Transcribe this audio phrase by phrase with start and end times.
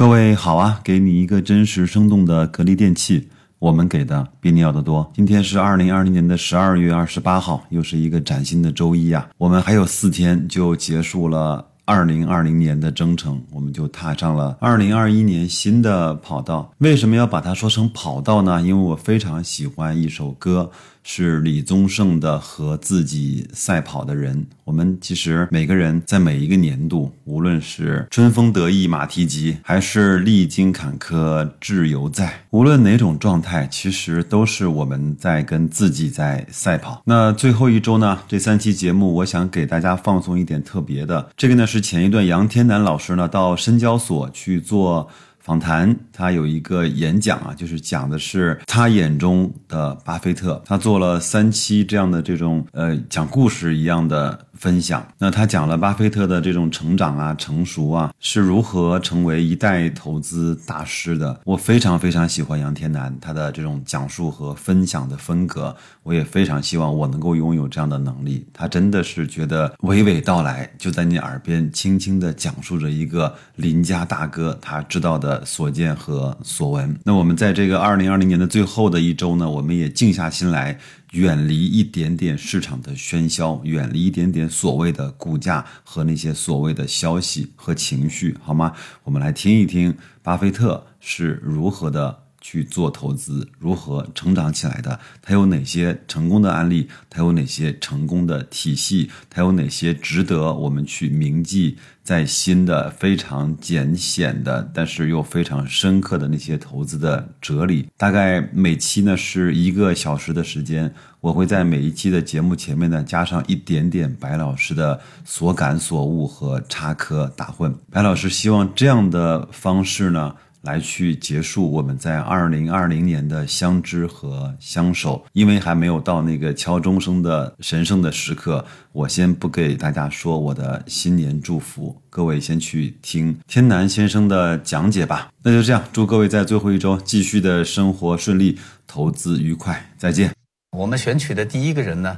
[0.00, 3.28] 各位好啊，给你一个真实生动的格力电器，
[3.58, 5.12] 我们给的比你要的多。
[5.14, 11.66] 今天是二零二零年的十二月二十八号，又是一个崭新的周一啊，我们还有四天就结束了。
[11.84, 16.72] 二零二零年的征程，我们就踏上了二零二一年新的跑道。
[16.78, 18.62] 为什么要把它说成跑道呢？
[18.62, 20.70] 因为我非常喜欢一首歌。
[21.12, 24.36] 是李宗盛的《和自己赛跑的人》。
[24.62, 37.02] 我们其实每个人在每一个年度，无论是春风得意马蹄疾，还是历经坎坷志犹在，无论哪种状态，其实都是我们在跟自己在赛跑。
[37.04, 38.20] 那最后一周呢？
[38.28, 41.28] 这三期节目，我想给大家放送一点特别的。
[41.36, 45.10] 这个呢是前一段杨天南老师呢到深交所去做。
[45.40, 50.62] 访谈，他有一个演讲啊，就是讲的是他眼中的巴菲特。
[50.64, 54.46] 他做了三期这样的这种呃讲故事一样的。
[54.60, 61.40] 分享，那他讲了巴菲特的这种成长啊、成熟啊，是如何成为一代投资大师的。
[61.46, 68.46] 我非常非常喜欢杨天南他的这种讲述和分享的风格，我也非常希望我能够拥有这样的能力。
[68.52, 76.94] 他真的是觉得娓娓道来，就在你耳边轻轻地讲述着一个邻家大哥他知道的所见和所闻。
[77.02, 80.78] 那我们在这个二零二零年的最后的一周呢，我们也静下心来。
[81.12, 88.74] 远离一点点市场的喧嚣，远离一点点所谓的股价和那些所谓的消息和情绪，好吗？
[89.04, 92.29] 我们来听一听巴菲特是如何的。
[92.40, 94.98] 去做投资，如何成长起来的？
[95.20, 96.88] 它有哪些成功的案例？
[97.08, 99.10] 它有哪些成功的体系？
[99.28, 107.86] 它有哪些值得我们去铭记在心的非常简显的，但是又非常深刻的那些投资的哲理？
[107.96, 117.72] 大概每期呢是一个小时的时间，我会在每一期的节目前面呢加上一点点白老师的所感所悟和插科打诨。
[117.90, 120.34] 白老师希望这样的方式呢。
[120.62, 135.30] 来去结束我们在二零二零年的相知和相守，因为还没有到那个敲钟声的神圣的时刻，我先不给大家说我的新年祝福，各位先去听天南先生的讲解吧。
[135.42, 140.30] 那就这样，祝各位在最后一周继续的生活顺利，投资愉快，再见。
[140.76, 142.14] 我们选取的第一个人呢，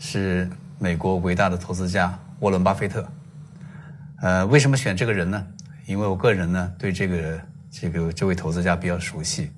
[0.00, 0.50] 是
[0.80, 3.06] 美国伟大的投资家沃伦·巴菲特。
[4.20, 5.46] 呃，为什么选这个人呢？
[5.86, 7.40] 因为我个人呢对这个。
[7.76, 9.50] 这个这位投资家比较熟悉，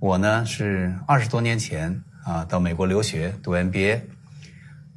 [0.00, 4.00] 我呢是二十多年前啊到美国留学读 MBA，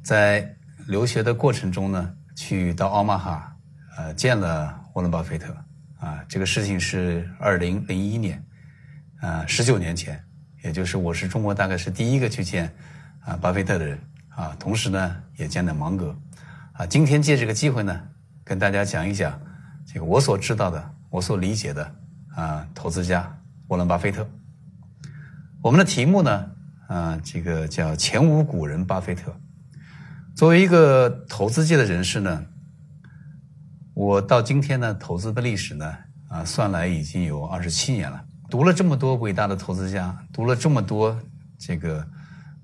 [0.02, 0.56] 在
[0.86, 3.54] 留学的过程中呢，去到奥马哈，
[3.98, 5.54] 呃见了沃伦巴菲特
[6.00, 8.42] 啊，这个事情是二零零一年，
[9.20, 10.18] 啊十九年前，
[10.64, 12.74] 也就是我是中国大概是第一个去见
[13.26, 14.00] 啊巴菲特的人
[14.30, 16.16] 啊，同时呢也见了芒格，
[16.72, 18.00] 啊今天借这个机会呢，
[18.42, 19.38] 跟大家讲一讲
[19.86, 21.96] 这个我所知道的，我所理解的。
[22.34, 23.38] 啊，投资家
[23.68, 24.26] 沃伦·巴菲特。
[25.62, 26.50] 我们的题目呢，
[26.88, 29.34] 啊，这个叫前无古人巴菲特。
[30.34, 32.46] 作为一个投资界的人士呢，
[33.94, 35.96] 我到今天呢，投资的历史呢，
[36.28, 38.24] 啊，算来已经有二十七年了。
[38.48, 41.18] 读了这么多伟大的投资家，读了这么多
[41.58, 42.06] 这个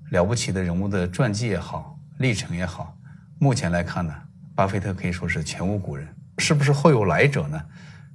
[0.09, 2.97] 了不起的人物的传记也好，历程也好，
[3.39, 4.13] 目前来看呢，
[4.55, 6.07] 巴菲特可以说是前无古人。
[6.39, 7.61] 是不是后有来者呢？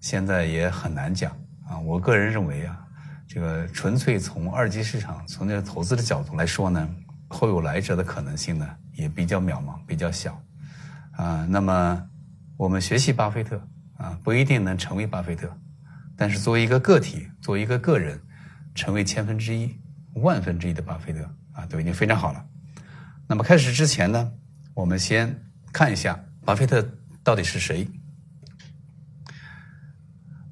[0.00, 1.31] 现在也很难讲。
[1.81, 2.79] 我个人认为啊，
[3.27, 6.89] 这个纯粹从二级市场、从那个投资的角度来说呢，
[7.29, 10.41] 后有来者的可能性呢也比较渺茫、比较小。
[11.12, 12.09] 啊，那么
[12.57, 13.61] 我们学习巴菲特
[13.97, 15.49] 啊，不一定能成为巴菲特，
[16.17, 18.21] 但是作为一个个体、作为一个个人，
[18.75, 19.75] 成为千分之一、
[20.15, 21.21] 万分之一的巴菲特
[21.53, 22.45] 啊，都已经非常好了。
[23.27, 24.33] 那么开始之前呢，
[24.75, 25.41] 我们先
[25.73, 26.85] 看一下巴菲特
[27.23, 27.88] 到底是谁。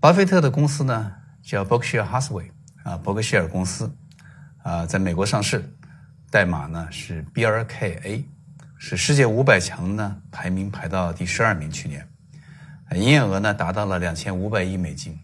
[0.03, 1.13] 巴菲特的公司呢
[1.45, 2.51] 叫 Berkshire Hathaway
[2.83, 3.89] 啊，伯克希尔公司
[4.65, 5.65] 啊，在美国上市，
[6.29, 8.25] 代码呢是 BRKA，
[8.77, 12.05] 是世界五百强呢排名排到第十二名，去年。
[12.97, 15.17] 营业额呢达到了两千五百亿美金，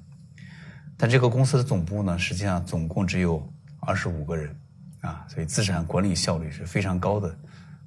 [0.96, 4.56] 但这个公司的总部呢实际上总共只有二十五个人
[5.00, 7.36] 啊，所以资产管理效率是非常高的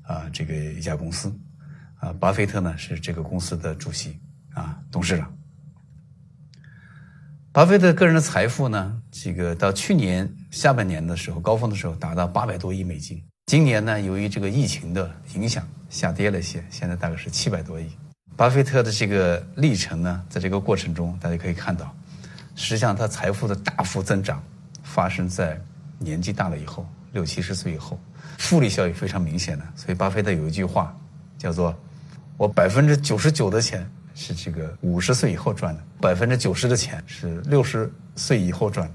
[0.02, 1.34] 啊，这个一家公司。
[2.02, 4.20] 啊，巴菲特呢是这个公司的主席
[4.54, 5.34] 啊，董事长。
[7.54, 13.22] 巴菲特个人的财富呢，这个到去年下半年的时候，高峰的时候达到八百多亿美金。
[13.48, 17.90] 今年呢，由于这个疫情的影响，下跌了一些，现在大概是七百多亿。
[18.38, 21.94] 巴菲特的这个历程呢，在这个过程中，大家可以看到，
[22.56, 24.42] 实际上他财富的大幅增长
[24.82, 25.60] 发生在
[26.00, 28.00] 年纪大了以后，六七十岁以后，
[28.38, 29.66] 复利效应非常明显的。
[29.76, 30.98] 所以，巴菲特有一句话
[31.38, 31.78] 叫做
[32.38, 38.94] ：“我百分之九十九的钱是这个五十岁以后赚的，百分之九十的钱是六十岁以后赚的。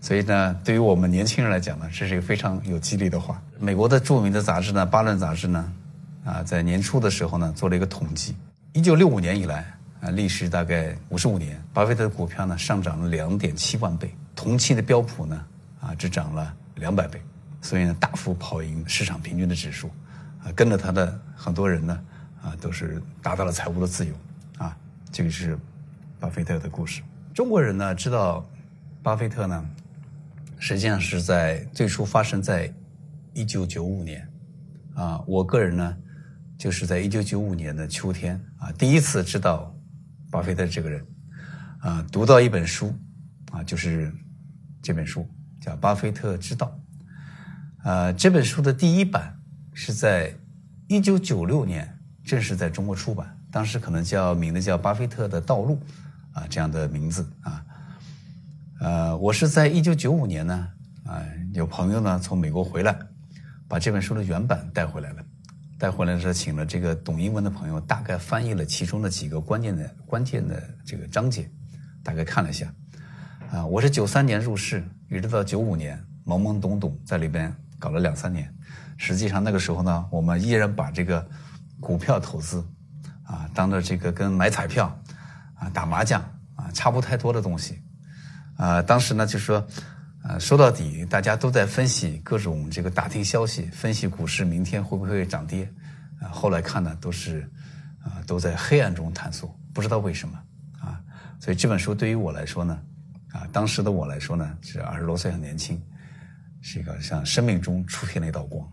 [0.00, 3.42] 所以呢，对于我们年轻人来讲呢，这是一个非常有激励的话。
[3.58, 5.72] 美国的著名的杂志呢，《巴伦杂志》呢，
[6.24, 8.36] 啊，在年初的时候呢，做了一个统计，
[8.74, 9.66] 一九六五年以来
[10.00, 15.44] 啊，历时大概五十五年，巴菲特的股票呢上涨了两点七万倍，同期的标普呢
[15.80, 17.20] 啊只涨了两百倍，
[17.60, 19.90] 所以呢大幅跑赢市场平均的指数，
[20.44, 22.00] 啊，跟着他的很多人呢
[22.40, 24.14] 啊都是达到了财务的自由，
[25.10, 25.58] 这个是
[26.20, 27.02] 巴菲特的故事。
[27.34, 28.48] 中国人呢知道
[29.02, 29.64] 巴菲特呢。
[30.60, 32.68] 实际上是在最初发生在
[33.32, 34.28] 一九九五年，
[34.92, 35.96] 啊，我个人呢
[36.58, 39.72] 就是在一九九五年的秋天啊，第一次知道
[40.32, 41.06] 巴菲特这个人，
[41.78, 42.92] 啊，读到一本书，
[43.52, 44.12] 啊，就是
[44.82, 45.24] 这本书
[45.60, 46.76] 叫《巴菲特之道》，
[47.88, 49.38] 啊，这本书的第一版
[49.72, 50.34] 是在
[50.88, 55.82] 一九九六年正式在中国出版，当时可能叫名字叫《巴菲特的道路》，
[56.38, 57.64] 啊，这样的名字啊。
[58.78, 60.68] 呃，我是在一九九五年呢，
[61.04, 61.20] 啊，
[61.52, 62.96] 有朋友呢从美国回来，
[63.66, 65.24] 把这本书的原版带回来了。
[65.76, 71.50] 带回来的时候，请了这个懂英文的朋友，大概翻译了其中的几个关键的关键的这个章节，
[72.04, 72.72] 大概看了一下。
[73.50, 78.48] 啊，我是九三年入市，一直到九五年懵懵懂懂在里边搞了两三年。
[78.96, 81.28] 实际上那个时候呢，我们依然把这个
[81.80, 82.64] 股票投资
[83.28, 84.86] 啊，当着这个跟买彩票
[85.54, 86.18] 啊、打麻将
[86.56, 87.78] 啊差不太多的东西。
[88.56, 89.64] 啊，当时呢，就是说，
[90.24, 95.70] 呃，说到底，大家都在分析各种这个打听消息，分析股市明天会不会涨跌，
[96.22, 97.48] 啊，后来看呢，都是，
[98.02, 100.40] 啊，都在黑暗中探索，不知道为什么，
[100.80, 100.98] 啊，
[101.38, 102.80] 所以这本书对于我来说呢，
[103.30, 105.80] 啊，当时的我来说呢，是二十多岁很年轻，
[106.62, 108.66] 是一个像生命中出现了一道光，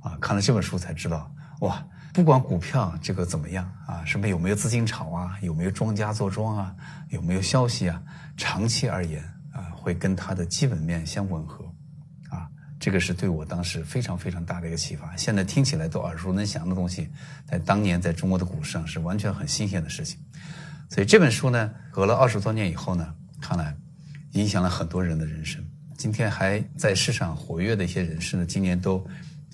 [0.00, 1.30] 啊，看了这本书才知道，
[1.60, 1.84] 哇。
[2.12, 6.74] 不管股票这个怎么样啊，什么有没有资金炒啊，有没有庄家做庄啊，
[7.10, 8.02] 有没有消息啊，
[8.36, 9.22] 长期而言
[9.52, 11.64] 啊，会跟它的基本面相吻合，
[12.28, 12.48] 啊，
[12.80, 15.16] 这个是对我当时非常非常大的一个启发。
[15.16, 17.08] 现在听起来都耳熟能详的东西，
[17.46, 20.18] 在当年在中国的股市上是完全很新鲜的事情。
[20.88, 23.76] 所以这本书呢，隔了二十多年以后呢，看来
[24.32, 25.64] 影响了很多人的人生。
[25.96, 29.06] 今天还在市场活跃的一些人士呢，今年都。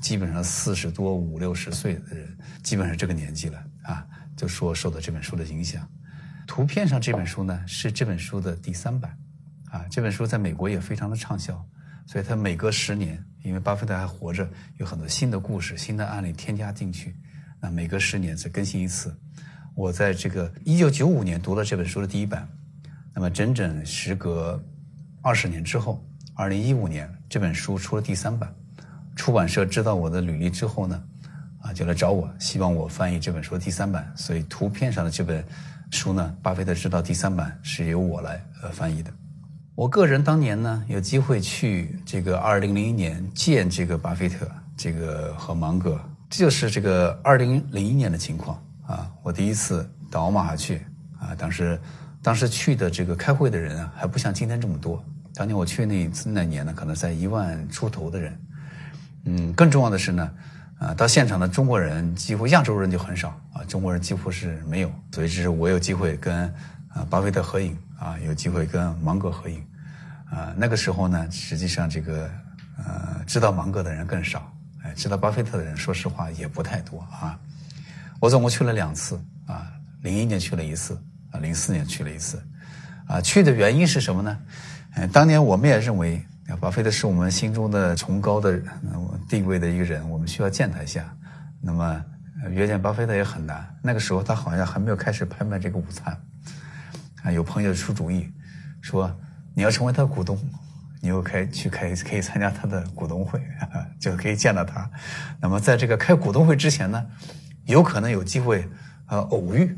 [0.04, 4.06] 基本上四十多五六十岁的人，基本上这个年纪了啊，
[4.36, 5.88] 就说受到这本书的影响。
[6.46, 9.16] 图片上这本书呢是这本书的第三版，
[9.70, 11.54] 啊，这本书在美国也非常的畅销，
[12.04, 14.46] 所以它每隔十年，因为巴菲特还活着，
[14.76, 17.16] 有很多新的故事、新的案例添加进去，
[17.58, 19.18] 那每隔十年再更新一次。
[19.74, 22.46] 我在这个一九九五年读了这本书的第一版，
[23.14, 24.62] 那么整整时隔
[25.22, 28.54] 二十年之后，二零一五年这本书出了第三版。
[29.16, 31.02] 出版社知道我的履历之后呢，
[31.60, 34.12] 啊，就来找我，希望我翻译这本书第三版。
[34.16, 35.44] 所以图片上的这本
[35.90, 39.10] 书呢，《巴菲特知道》第三版是由我来呃翻译的。
[39.74, 49.10] 我个人当年呢，有机会去这个二零零一年见这个巴菲特，这个和芒格，这就是这个二零零一年的情况啊。
[49.22, 50.82] 我第一次到奥马哈去
[51.18, 51.80] 啊，当时
[52.22, 55.04] 当时去的这个开会的人啊，还不像今天这么多。
[55.34, 58.36] 当年我去那次那年呢，可能在一万出头的人。
[59.26, 60.30] 嗯，更重要的是呢，
[60.78, 66.44] 啊，到现场的中国人几乎亚洲人就很少啊，中国人几乎是没有，所以这是我有机会跟
[66.88, 69.64] 啊巴菲特合影啊，有机会跟芒格合影，
[70.30, 72.30] 啊，那个时候呢，实际上这个
[72.76, 74.52] 呃知道芒格的人更少，
[74.82, 77.38] 哎，知道巴菲特的人说实话也不太多啊。
[78.20, 82.42] 我总共去了两次啊，零一年去了一次啊，零四年去了一次，
[83.06, 84.38] 啊，去的原因是什么呢？
[84.96, 86.22] 嗯，当年我们也认为。
[86.60, 88.60] 巴菲特是我们心中的崇高的
[89.28, 91.04] 地位的一个人，我们需要见他一下。
[91.60, 92.04] 那么
[92.50, 93.66] 约见巴菲特也很难。
[93.82, 96.16] 那个时候他好像还没有开始拍卖这个午餐。
[97.22, 98.30] 啊，有朋友出主意
[98.82, 99.10] 说，
[99.54, 100.38] 你要成为他的股东，
[101.00, 103.40] 你又开去开可以参加他的股东会，
[103.98, 104.88] 就可以见到他。
[105.40, 107.06] 那么在这个开股东会之前呢，
[107.64, 108.68] 有可能有机会
[109.06, 109.74] 呃偶遇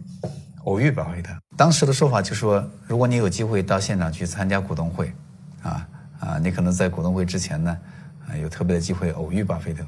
[0.65, 1.33] 偶遇巴菲特。
[1.57, 5.15] 当时的说法就说，如果你有机会到现场去参加股东会，
[5.63, 5.87] 啊。
[6.19, 7.79] 啊，你可能在股东会之前呢，
[8.27, 9.85] 啊，有特别的机会偶遇巴菲特，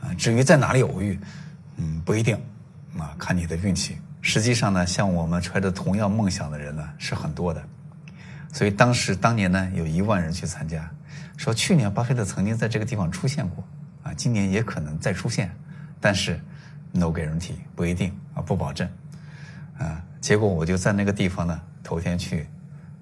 [0.00, 1.18] 啊，至于在哪里偶遇，
[1.76, 2.36] 嗯，不一定，
[2.98, 3.98] 啊，看你的运气。
[4.22, 7.62] 实际上呢，像我们揣着同样梦想的人呢是很多的，
[8.52, 10.88] 所以当时当年呢有一万人去参加，
[11.36, 13.64] 说去年巴菲特曾经在这个地方出现过，
[14.02, 15.50] 啊，今年也可能再出现，
[16.00, 16.40] 但是
[16.92, 18.88] no guarantee 不一定啊，不保证，
[19.76, 22.46] 啊，结果我就在那个地方呢头天去。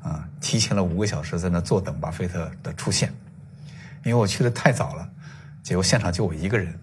[0.02, 3.12] 啊，提前了五个小时在那坐等巴菲特的出现，
[4.04, 5.08] 因为我去的太早了，
[5.62, 6.78] 结果现场就我一个人。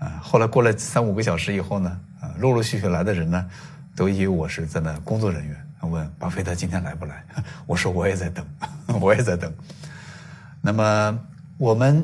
[0.00, 3.48] 啊，后来过了三五个小时以后呢，啊，陆陆续续来的人呢，
[3.94, 5.56] 都以为我是在那工作人员。
[5.82, 7.22] 问巴菲特今天来不来？
[7.66, 8.46] 我说我也在等，
[9.02, 9.52] 我也在等。
[10.62, 11.18] 那么
[11.58, 12.02] 我们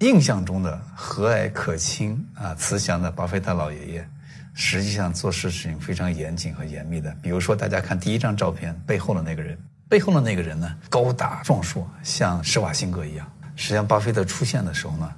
[0.00, 4.08] 印象中的和蔼可亲啊、慈祥的巴菲特老爷爷，
[4.52, 7.14] 实际上做事情非常严谨和严密的。
[7.22, 9.56] 比如说，大家看第一张照片背后的那个人，
[9.90, 13.30] 背后的那个人呢，高大壮硕，像施瓦辛格一样。
[13.56, 15.12] 实际上，巴菲特出现的时候呢，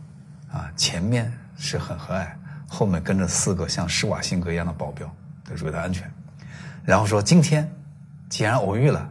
[0.50, 2.26] 啊，前面是很和蔼，
[2.66, 5.08] 后面跟着四个像施瓦辛格一样的保镖，
[5.48, 6.10] 都是为他安全。
[6.84, 7.70] 然后说今天。
[8.30, 9.06] 既然偶遇了，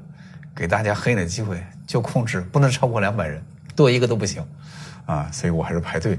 [0.56, 3.40] 给大家合影的机会就控制不能超过两百人，
[3.76, 4.44] 多一个都不行，
[5.06, 6.18] 啊，所以我还是排队，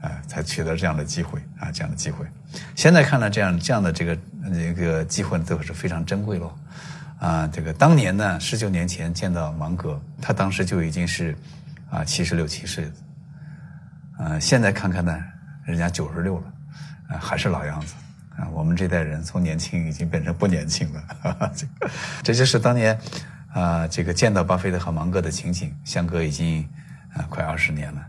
[0.00, 2.24] 啊，才取得这样的机会啊，这样的机会。
[2.74, 4.18] 现在看来，这样这样的这个
[4.54, 6.50] 这个机会都是非常珍贵喽，
[7.20, 11.36] 啊，这个当年呢，十九年前见到芒格，他当时就已经是
[11.90, 12.90] 啊七十六七岁，
[14.18, 15.22] 呃，现在看看呢，
[15.64, 16.52] 人家九十六了，
[17.10, 17.94] 啊，还是老样子。
[18.38, 21.90] 啊，我们这代人从年轻已经变成不年轻了， 这个，
[22.22, 22.98] 这就是当年
[23.52, 26.66] 啊，这个见到巴菲特和芒格的情景，相隔已经
[27.12, 28.06] 啊快二十年了。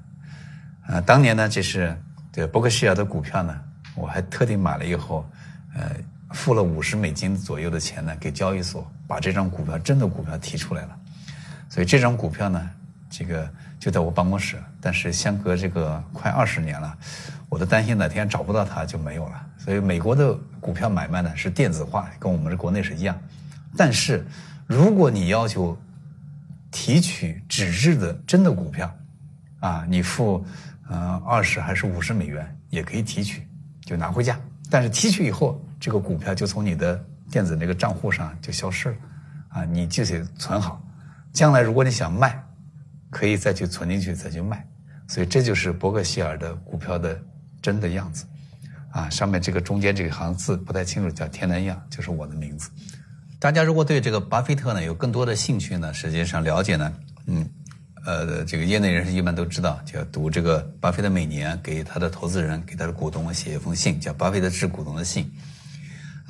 [0.87, 1.93] 啊，当年呢，这是
[2.31, 3.59] 这伯克希尔的股票呢，
[3.93, 5.29] 我还特地买了以后，
[5.75, 5.91] 呃，
[6.33, 10.97] 付了五十美金左右的钱呢，给交易所把这张股票真的股票提出来了。
[11.69, 12.69] 所以这张股票呢，
[13.09, 16.97] 这个就在我办公室，但是相隔这个快二十年了，
[17.49, 19.47] 我都担心哪天找不到它就没有了。
[19.57, 23.17] 所以美国的股票买卖呢是电子化，跟我们的国内是一样。
[23.77, 24.25] 但是
[24.67, 25.77] 如果你要求
[26.71, 28.93] 提取纸质的真的股票，
[29.59, 30.43] 啊，你付
[30.89, 33.47] 呃二十还是五十美元也可以提取，
[33.85, 34.39] 就拿回家。
[34.69, 38.95] 但是提取以后，这个股票就从你的电子那个账户上就消失了，
[39.49, 40.79] 啊，你就得存好。
[41.33, 42.41] 将来如果你想卖，
[43.09, 44.63] 可以再去存进去再去卖。
[45.07, 47.19] 所以这就是伯克希尔的股票的
[47.63, 48.25] 真的样子。
[48.91, 52.69] 啊，上面这个中间这个行字不太清楚，叫天南样，就是我的名字。
[53.39, 56.93] 大家如果对这个巴菲特呢有更多的兴趣呢，实际上了解呢，
[57.25, 57.49] 嗯，
[58.05, 65.25] 呃，这个业内人士一般都知道，就要读这个巴菲特每年给他的投资人、给他的股东写一封信，叫《巴菲特致股东的信》。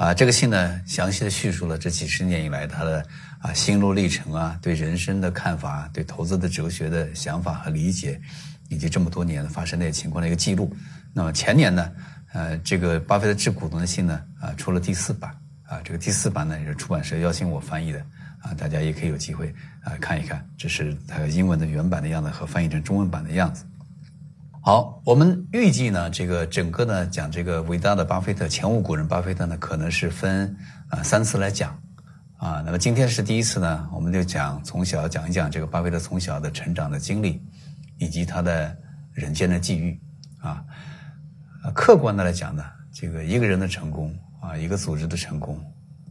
[0.02, 3.06] 啊，这个信呢，详细的叙述了这几十年以来他的
[3.40, 8.20] 啊心路历程啊，对人生的看法，对投资的哲学的想法和理解，
[8.68, 10.76] 以及这么多年发生的情况的一个记录。
[11.14, 11.92] 那么前年呢？
[12.34, 15.30] 呃，这个巴菲特致股东的信呢，啊，出了第四版，
[15.68, 18.00] 啊，这个第四版呢也是出版社邀请我翻译的，
[18.40, 19.54] 啊，大家也可以有机会
[19.84, 23.66] 啊看一看，这是它英文的原版的样子和翻译成中文版的样子。
[24.64, 30.56] 好，我们预计呢，这个整个呢讲这个伟大的巴菲特前无古人巴菲特呢，可能是分
[30.90, 31.76] 啊三次来讲，
[32.38, 37.42] 啊，那么今天是第一次呢，我们就讲从小讲一讲这个巴菲特从小的成长的经历，
[37.98, 38.78] 以及他的
[39.14, 40.00] 人间的际遇，
[40.38, 40.64] 啊。
[41.74, 42.64] 客观的来讲呢，
[42.94, 45.60] 这个一个人的成功啊，一个组织的成功，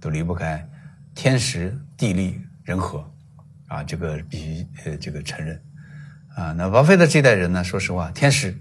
[0.00, 0.68] 都离不开
[1.14, 3.08] 天时地利人和，
[3.68, 5.62] 啊，这个必须呃这个承认，
[6.40, 8.58] 啊，那巴菲特这代人呢，说实话，天时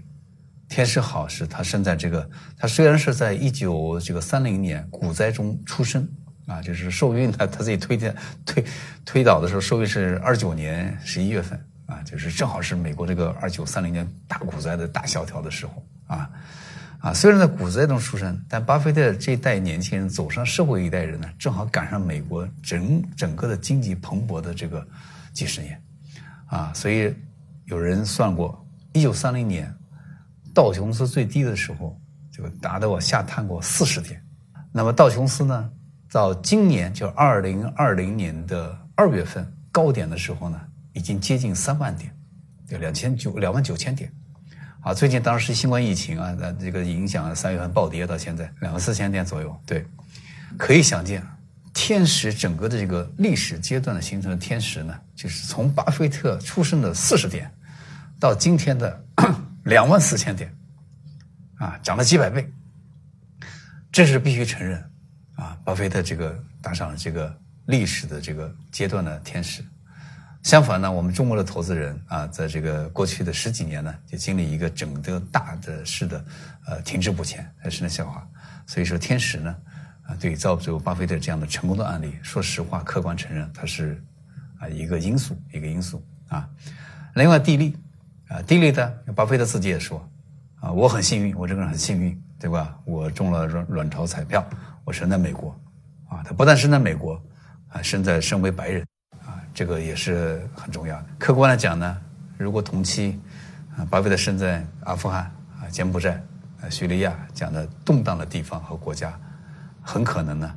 [0.68, 6.06] 天时好是他生在这个，他虽然是在一九这个三零年股灾中出生，
[6.46, 8.62] 啊，就是受孕他他自己推荐推
[9.06, 16.30] 推导的时候，受孕是二九年十一月份，啊，就是正好是美国这个二九三零年大股灾的大萧条的时候，啊。
[16.98, 24.86] 啊，虽然在股灾中出生，但巴菲特这一代年轻人走上社会一代人呢，正好赶上美国整整个的经济蓬勃的这个
[25.32, 25.82] 几十年，
[26.44, 27.10] 啊，所以
[27.70, 29.72] 有人算过，一九三零年
[30.52, 31.96] 道琼斯最低的时候，
[32.32, 34.20] 就达到下探过四十点，
[34.72, 35.70] 那么道琼斯呢，
[36.10, 40.60] 到今年就二零二零年的二月份高点的时候呢，
[40.92, 42.12] 已经接近三万点，
[42.68, 44.12] 就两千九两万九千点。
[44.80, 49.60] 啊，最近当时新冠疫情啊，那这个影响，三月份暴跌到现在两万四千点左右。
[49.64, 49.86] 对，
[50.56, 51.22] 可以想见，
[51.72, 57.52] 天时整个的这个历史阶段的形成的天时呢，就是从巴菲特出生的四十点，
[58.20, 59.04] 到今天的
[59.64, 60.54] 两万四千点，
[61.56, 62.48] 啊，涨了几百倍。
[63.90, 64.78] 这是必须承认，
[65.36, 67.34] 啊，巴菲特这个打上了这个
[67.64, 69.64] 历史的这个阶段的天使。
[70.42, 76.24] 相反呢，我们中国的投资人啊，在这个过去的十几年呢，就经历一个整个大的势的
[76.66, 78.26] 呃停滞不前，还是那笑话。
[78.66, 79.56] 所以说天使呢，
[80.02, 84.02] 啊，对造就巴菲特这样的成功的案例，说实话，客观承认它是
[84.58, 86.48] 啊一个因素，一个因素啊。
[87.14, 87.76] 另外地利
[88.30, 90.00] 啊，地利的巴菲特自己也说
[90.60, 92.78] 啊，我很幸运，我这个人很幸运，对吧？
[92.84, 94.44] 我中了卵卵巢彩票，
[94.84, 95.50] 我生在美国
[96.08, 96.22] 啊。
[96.22, 97.20] 他不但生在美国
[97.70, 98.86] 啊，生在身为白人。
[99.26, 101.06] 啊这个也是很重要的。
[101.18, 101.96] 客观来讲呢，
[102.38, 103.20] 如果同期，
[103.76, 105.24] 啊，巴菲特生在阿富汗、
[105.60, 106.22] 啊柬埔寨、
[106.62, 109.12] 啊叙利亚这样的动荡的地方和国家，
[109.82, 110.54] 很可能呢，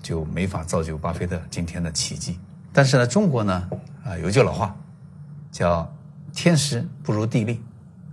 [0.00, 2.38] 就没法造就巴菲特今天的奇迹。
[2.72, 3.68] 但是呢，中国呢，
[4.04, 4.76] 啊，有句老话，
[5.50, 5.92] 叫
[6.34, 7.62] “天时不如地利”，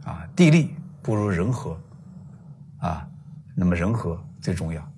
[0.05, 1.79] 啊，地利不如人和，
[2.79, 3.07] 啊，
[3.55, 4.91] 那么人和最重要。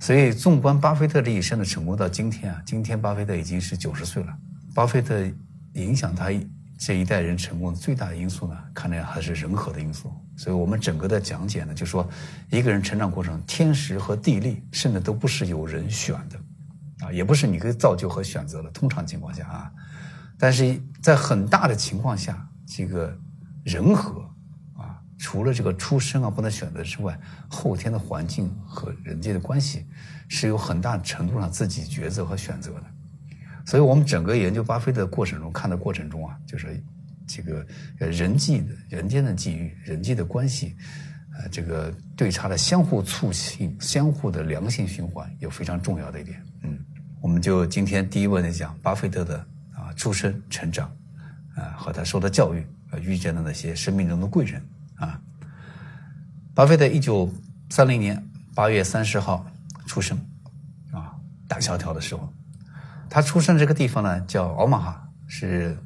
[0.00, 4.36] 所以，纵观巴菲特这一生的成功到今天啊，今天巴菲特已经是九十岁了。
[4.74, 5.24] 巴菲特
[5.74, 6.28] 影响他
[6.76, 10.12] 这一代人成功的最大的因素呢，看来还是人和的因素。
[10.36, 12.06] 所以我们整个的讲解呢，就说
[12.50, 17.06] 一个人成长过程，天时和地利，甚至都不是有人选的。
[17.06, 19.72] 啊，也不是你可以造就和选择的，通常情况下啊，
[20.38, 23.16] 但是在很大的情况下，这个
[23.64, 24.20] 人和
[24.76, 27.18] 啊，除了这个出生啊不能选择之外，
[27.48, 29.86] 后天的环境和人际的关系
[30.28, 32.84] 是有很大程度上自己抉择和选择的。
[33.66, 36.82] 所以我们整个研究巴菲特的过程中，看的过程中啊，就是
[37.26, 37.66] 这个
[37.98, 40.76] 人际的人间的际遇、人际的关系，
[41.38, 46.44] 呃，这个对差的相互促进、相互的良性循环，有非常重要的一点。
[46.62, 46.78] 嗯，
[47.22, 49.38] 我们就今天第一问题讲巴菲特的
[49.72, 50.94] 啊出生、成长，
[51.56, 54.62] 啊和他受的教育，呃遇见的那些生命中的贵人
[54.96, 55.20] 啊。
[56.54, 57.32] 巴菲特一九
[57.70, 59.44] 三零年八月三十号
[59.86, 60.16] 出生，
[60.92, 61.14] 啊
[61.48, 62.32] 大萧条的时候。
[63.10, 65.76] 他出生这个地方呢，叫奥马哈，是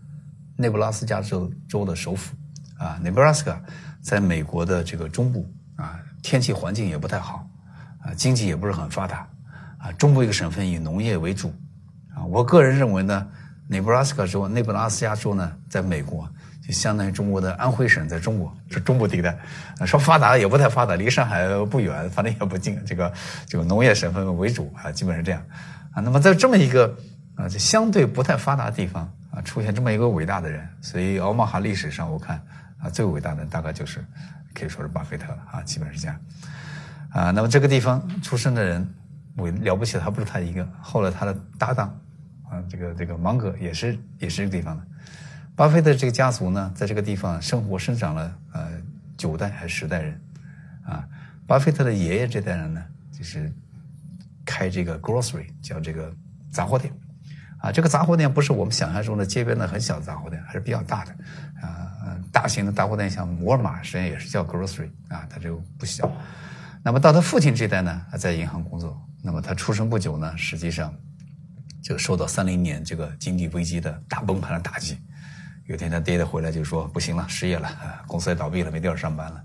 [0.57, 2.35] 内布拉斯加州州的首府
[2.79, 2.99] 啊。
[3.03, 3.61] 内布拉斯加
[4.01, 5.47] 在美国的这个中部
[5.77, 7.47] 啊，天气环境也不太好
[8.01, 9.29] 啊，经济也不是很发达
[9.77, 9.93] 啊。
[9.93, 11.53] 中部一个省份以农业为主
[12.15, 12.25] 啊。
[12.25, 13.29] 我个人认为呢，
[13.69, 16.29] 内布拉斯加州、内布拉斯加州呢，在美国
[16.67, 19.39] 就相当于中国的安徽省，在中国是中部地带，
[19.87, 22.83] 说发达也不太发达，离上海不远，反正也不近。
[22.85, 23.13] 这个
[23.47, 25.43] 这个农业省份为主啊，基本是这样
[25.93, 26.01] 啊。
[26.01, 26.97] 那么在这么一个
[27.37, 32.43] 啊，就相对不太发达的地方啊，出现这么一个伟大的人，所以奥马哈历史上我看
[32.83, 34.05] 啊，最伟大的大概就是
[34.55, 36.19] 可以说是巴菲特了啊，基本是这样
[37.11, 37.31] 啊。
[37.31, 38.95] 那么这个地方出生的人，
[39.37, 41.95] 伟了不起的，他不是他一个，后来他的搭档
[42.51, 44.87] 啊，这个这个芒格也是也是这个地方的。
[45.55, 48.71] 巴菲特这个家族呢，在这个地方生活生长了呃
[49.17, 50.21] 九代还是十代人
[50.85, 51.07] 啊。
[51.47, 53.53] 巴菲特的爷爷这代人呢，就是
[54.45, 56.15] 开这个 grocery 叫这个
[56.51, 56.93] 杂货店。
[57.61, 61.13] 啊，这个杂货店不是我们想象中的街边的很小的杂货店，还是比较大的，
[61.61, 66.09] 啊，大型的杂货店像沃尔玛实际上也是叫 grocery 啊，它就不小。
[66.85, 68.97] 那么到他父亲这代呢，在银行工作。
[69.21, 70.95] 那么他出生不久呢，实际上
[71.89, 74.99] 就受到三零年这个经济危机的大崩盘的打击。
[75.65, 77.71] 有天他爹爹回来就说不行了，失业了，
[78.07, 79.43] 公司也倒闭了，没地儿上班了。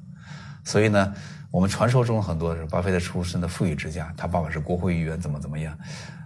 [0.66, 1.14] 所以呢，
[1.50, 5.78] 我们传说中很多是巴菲特出身的富裕之家，他爸爸是国会议员，怎么怎么样。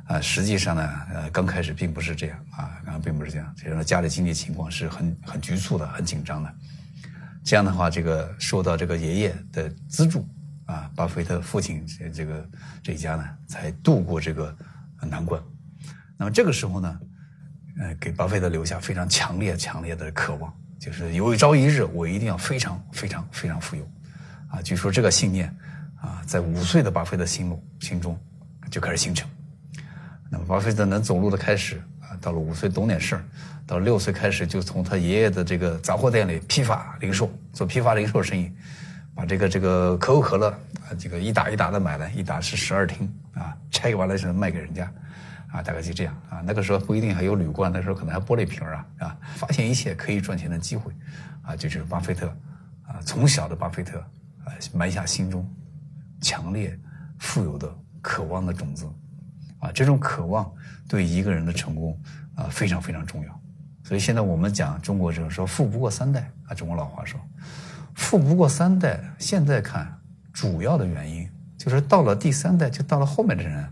[0.05, 6.51] 啊，实际上呢，呃，刚开始并不是这样啊，刚刚并不是这样，这样的家里经济情况是很很局促的，很紧张的。
[7.43, 10.27] 这样的话，这个受到这个爷爷的资助
[10.65, 12.49] 啊，巴菲特父亲这个
[12.81, 14.55] 这一家呢，才度过这个
[15.01, 15.39] 难关。
[16.17, 16.99] 那么这个时候呢，
[17.79, 23.83] 呃，给巴菲特留下非常强烈、强烈的渴望，就是有一朝一日，我一定要非常、非常、非常富有。
[24.49, 25.47] 啊，据说这个信念
[26.01, 28.19] 啊，在五岁的巴菲特心目心中
[28.71, 29.29] 就开始形成。
[30.29, 33.23] 那么巴菲特能走路的开始啊，到了五岁懂点事儿，
[33.65, 38.51] 到六岁开始就从他爷爷的这个杂货店里批发零售，做批发零售生意，
[39.13, 44.91] 把这个这个可口可乐啊，这个一打一打的买来，一打是十二听啊，拆完了是卖给人家，
[45.51, 46.41] 啊，大概就这样啊。
[46.45, 50.91] 那个时候不一定还有铝罐，那时候可能还玻璃瓶啊啊，发现一切可以赚钱的机会
[51.41, 52.27] 啊，就是巴菲特
[52.87, 53.99] 啊，从小的巴菲特
[54.43, 55.47] 啊，埋下心中
[56.21, 56.77] 强烈
[57.19, 58.85] 富有的渴望的种子。
[59.59, 60.53] 啊，这种渴望
[60.87, 61.99] 对一个人的成功
[62.35, 63.41] 啊非常非常重要。
[63.83, 67.19] 所以现在我们讲中国这个说“富不过三代”啊，中国老话说
[67.95, 68.99] “富不过三代”。
[69.17, 69.91] 现在看，
[70.31, 73.67] 主要的原因就是到了第三代，就到了后面的人，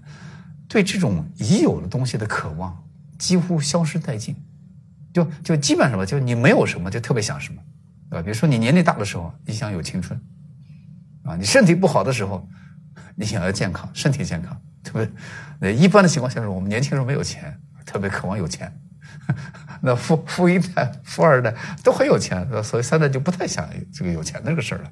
[0.67, 2.78] 对这种已有的东西的渴望
[3.17, 4.36] 几乎消失殆尽。
[5.13, 7.62] 就就基本上吧，就你没有什么，就特别想什么，
[8.10, 8.21] 对吧？
[8.21, 10.19] 比如说你年龄大的时候，你想有青春，
[11.23, 12.45] 啊，你身体不好的时候，
[13.15, 14.62] 你想要健康，身体健康。
[14.84, 15.12] 特别，
[15.62, 18.69] 呃，一般的情况下是我们年轻人没有钱，特别渴望有钱。
[19.82, 24.91] 那富富一代、富二代都很有钱，所以三代就不太想这个有钱这个事儿了，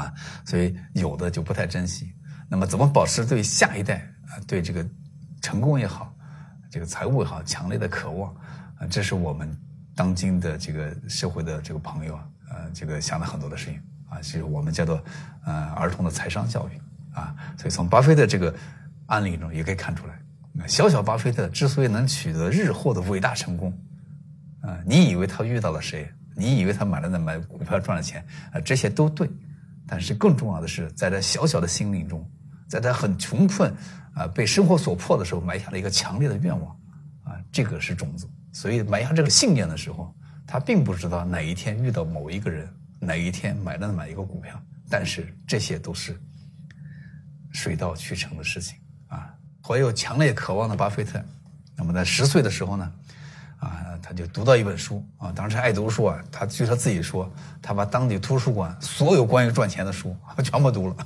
[0.00, 0.12] 啊，
[0.44, 2.12] 所以有的就不太珍惜。
[2.48, 3.96] 那么怎么保持对下一代
[4.28, 4.84] 啊，对这个
[5.42, 6.14] 成功也好，
[6.70, 8.34] 这个财务也好，强烈的渴望
[8.78, 9.54] 啊，这是我们
[9.94, 15.02] 当今的这个社会的这个朋友啊，呃，这个想了很多的事情啊，是我们叫做
[15.44, 16.80] 呃儿童的财商教育
[17.14, 17.34] 啊。
[17.56, 18.54] 所以从巴菲特这个。
[19.08, 23.72] 案例中也可以看出来，小小巴菲特之所以能取得日后的伟大成功，
[24.60, 26.06] 啊，你以为他遇到了谁？
[26.36, 28.22] 你以为他买了那买股票赚了钱？
[28.52, 29.26] 啊，这些都对，
[29.86, 32.22] 但是更重要的是，在他小小的心灵中，
[32.68, 33.74] 在他很穷困
[34.14, 36.70] 啊被生活所迫的时候，埋下了一个强烈的愿望，
[37.24, 38.28] 啊，这个是种子。
[38.52, 40.14] 所以埋下这个信念的时候，
[40.46, 42.68] 他并不知道哪一天遇到某一个人，
[43.00, 46.20] 哪一天买了哪一个股票，但是这些都是
[47.52, 48.78] 水到渠成的事情
[49.08, 49.34] 啊。
[49.62, 51.22] 怀有强烈渴望的巴菲特，
[51.76, 52.92] 那么在十岁的时候呢？
[53.60, 56.22] 啊，他就读到一本书啊，当时爱读书啊。
[56.30, 57.28] 他据他自己说，
[57.60, 60.96] 他把当地图书馆所有关于赚钱的书全部读了。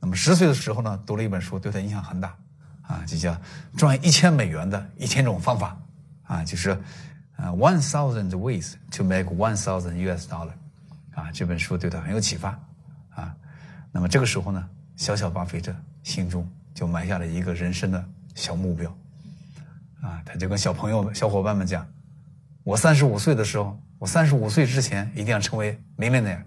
[0.00, 2.36] 那么十岁的时候呢，读了一本书，对他影响很大
[2.82, 3.36] 啊，就叫
[3.76, 5.76] 赚一千美元的一千种方法
[6.24, 6.70] 啊，就是
[7.36, 10.28] 呃，One Thousand Ways to Make One Thousand U.S.
[10.28, 10.52] Dollar
[11.14, 12.58] 啊，这本书对他很有启发
[13.10, 13.34] 啊。
[13.90, 18.96] 那么这个时候呢，小小巴菲特心中就埋下了一个人生的小目标。
[20.00, 21.84] 啊，他就跟小朋友、小伙伴们讲
[22.62, 26.40] ：“我三十五岁的时候，我三十五岁之前一定要成为 millionaire，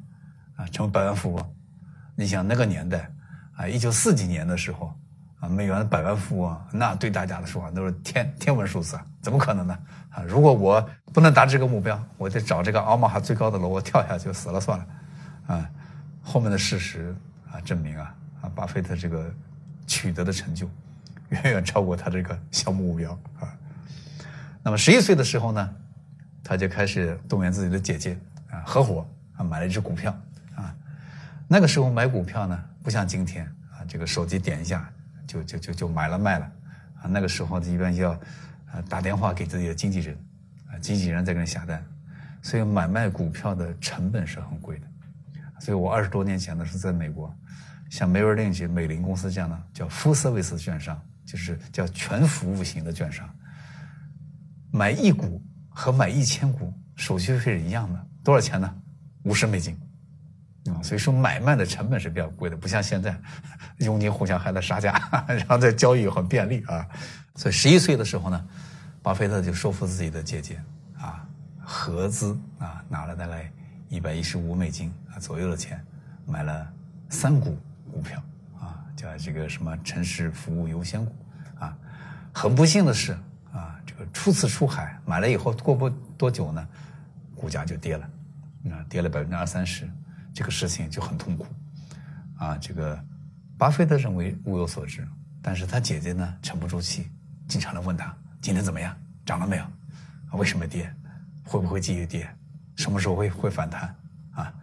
[0.56, 1.54] 啊，成为百万富翁。
[2.16, 3.12] 你想那个年代，
[3.62, 4.92] 啊，一九四几年的时候，
[5.40, 9.78] 啊，美元百万富翁，那对大家来说啊，都是天天文数字啊，怎么可能呢？
[10.10, 14.88] 啊，如果我不能达这个目标，我得找这个奥马哈最高的楼，我跳下去死了算了。
[15.46, 15.70] 啊，
[16.24, 17.16] 后面的事实
[17.52, 19.32] 啊证明啊，啊，巴菲特这个
[19.86, 20.68] 取得的成就。”
[21.30, 23.48] 远远超过他这个小目标啊。
[24.64, 25.70] 那么十一岁的时候呢，
[26.44, 28.18] 他就开始动员自己的姐姐
[28.50, 30.14] 啊，合伙啊买了一只股票
[30.56, 30.76] 啊。
[31.48, 34.92] 那个时候买股票呢，不像今天啊，这个手机点一下
[35.28, 36.46] 就就就就买了卖了
[37.02, 37.08] 啊。
[37.10, 38.12] 那个时候一般要
[38.72, 40.18] 啊打电话给自己的经纪人
[40.68, 41.84] 啊，经纪人再给人下单，
[42.42, 44.88] 所以买卖股票的成本是很贵的。
[45.60, 47.34] 所以我二十多年前呢是在美国，
[47.90, 51.00] 像梅尔林奇、美林公司这样的叫 full service 券商。
[51.24, 53.30] 就是叫全服务型的券商，
[54.70, 58.76] 买一股和买一千股手续费是一样的，多少钱呢？
[59.24, 59.80] 五十美金，
[60.68, 63.16] 啊，所以说买卖的成本是比较贵的，不像现在
[63.78, 64.94] 佣金互相还在杀价，
[65.28, 66.88] 然后再交易很便利啊。
[67.36, 68.48] 所以十一岁的时候呢，
[69.02, 70.62] 巴菲特就说服自己的姐姐
[71.00, 71.26] 啊，
[71.60, 73.52] 合资啊拿了大概
[73.90, 75.84] 一百一十五美金啊左右的钱，
[76.26, 76.68] 买了
[77.10, 77.58] 三股
[77.92, 78.22] 股票
[78.60, 78.78] 啊。
[78.96, 81.16] 叫这个什么城市服务优先股
[81.58, 81.76] 啊，
[82.32, 83.14] 很不幸的是
[83.52, 86.68] 啊，这个初次出海买了以后，过不多久呢，
[87.36, 88.10] 股价就跌了，
[88.66, 89.90] 啊，跌了百分之二三十，
[90.34, 91.46] 这个事情就很痛苦
[92.38, 92.58] 啊。
[92.58, 93.00] 这个
[93.58, 95.08] 巴菲特认为物有所值，
[95.42, 97.10] 但是他姐姐呢沉不住气，
[97.48, 99.66] 经常的问他今天怎么样，涨了没有？
[100.38, 100.94] 为什么跌？
[101.44, 102.30] 会不会继续跌？
[102.78, 103.94] 什么时候会会反弹？
[104.34, 104.54] 啊，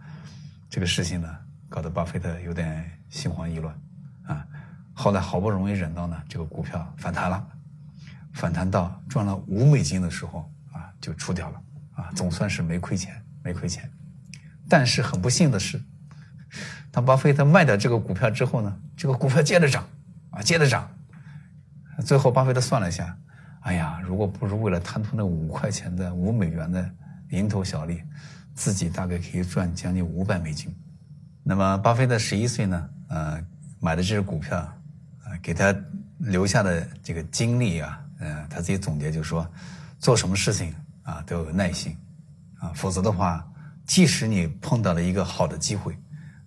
[0.69, 1.37] 这个事情呢，
[1.69, 3.79] 搞得巴菲特有点心慌意乱。
[4.25, 4.45] 啊，
[4.93, 7.47] 后来好不容易忍到呢，这个股票反弹了，
[8.33, 11.61] 反弹到赚了五美金的时候啊，就出掉了
[11.93, 13.89] 啊，总算是没亏钱，没亏钱。
[14.69, 15.81] 但是很不幸的是，
[16.91, 19.83] 当巴菲特卖掉这个股票之后呢，这个股票接着涨
[20.29, 20.89] 啊，接着涨。
[22.05, 23.17] 最后巴菲特算了一下，
[23.61, 26.89] 哎呀，如果不是为了贪图那五块钱的五美元的
[27.31, 28.01] 蝇头小利，
[28.53, 30.73] 自己大概可以赚将近五百美金。
[31.43, 33.43] 那么巴菲特十一岁呢，呃。
[33.81, 35.73] 买的这只股票，啊，给他
[36.17, 39.49] 留下的这个经历啊，嗯，他自己总结就是说，
[39.99, 41.95] 做什么事情啊都有耐心，
[42.59, 43.48] 啊，否则的话，
[43.89, 45.97] 即使你碰到了一个好的机会，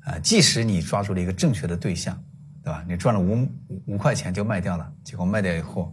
[0.04, 2.16] 啊，即使你抓住了一个正确的对象，
[2.62, 2.84] 对吧？
[2.86, 3.48] 你赚了五
[3.86, 5.92] 五块钱就卖掉了，结果卖掉以后，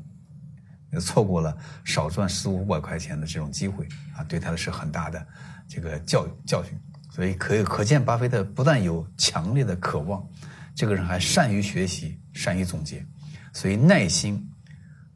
[1.01, 5.27] 错过了少赚四五百块钱的这种机会，啊，对他的是很大的
[5.67, 6.79] 这个教教训。
[7.11, 10.23] 所以可以可见，巴菲特不但有强烈的渴望。
[10.75, 13.03] 这个人还善于学习，善于总结，
[13.53, 14.47] 所以耐心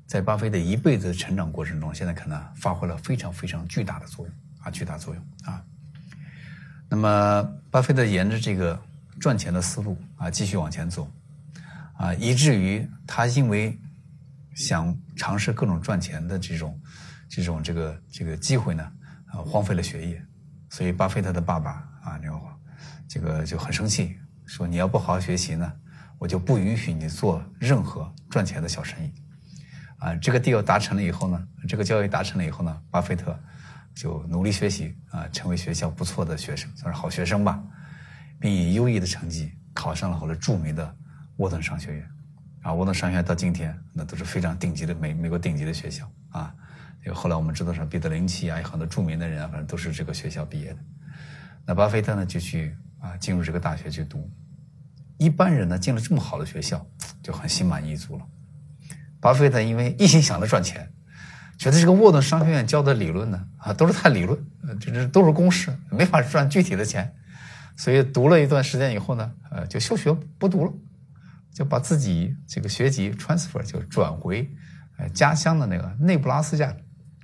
[0.08, 5.64] 在巴菲特一辈子成长过程中，现在可能，发挥了非常非常巨大的作用啊，巨大作用啊。
[6.94, 8.80] 那么，巴菲特沿着这个
[9.20, 11.10] 赚钱的思路啊，继续往前走
[11.98, 13.76] 啊，以至于他因为
[14.54, 16.80] 想尝试各种赚钱的这种
[17.28, 18.84] 这种这个这个机会呢，
[19.26, 20.24] 啊，荒废了学业，
[20.70, 21.72] 所以巴菲特的爸爸
[22.04, 22.40] 啊，这个
[23.08, 24.16] 这个就很生气。
[24.46, 25.74] 说你要不好好学习呢，
[26.20, 29.12] 我就不允许你做任何赚钱的小生意，
[29.98, 33.36] 啊，这个 deal 达成了以后呢，这个交易达成了以后呢，巴菲特
[33.96, 37.64] 就努力学习啊，成为学校不错的学生，算是好学生吧，
[38.40, 40.96] 并以优异的成绩考上了后来著名的
[41.38, 42.10] 沃顿商学院，
[42.62, 46.54] 啊，沃顿商学院到今天那都是非常顶级的美美国顶级的学校啊，
[47.06, 50.80] 因为后来我们知道说彼得林奇啊，有很多著名的人啊，反正都是这个学校毕业的，
[51.66, 52.76] 那巴菲特呢就去。
[53.04, 54.32] 啊，进入这个大学去读，
[55.18, 56.88] 一般人呢进了这么好的学校
[57.22, 58.26] 就很心满意足了。
[59.20, 60.90] 巴菲特因为一心想着赚钱，
[61.64, 64.38] 觉得这个沃顿商学院教的理论呢啊都是太理论，
[64.82, 67.16] 这这都是公式，没法赚具体的钱，
[67.78, 70.74] 所以读了一段时间以后呢，呃就休学不读了，
[71.54, 74.52] 就把自己这个学籍 transfer 就转回
[74.98, 76.76] 呃家乡的那个内布拉斯加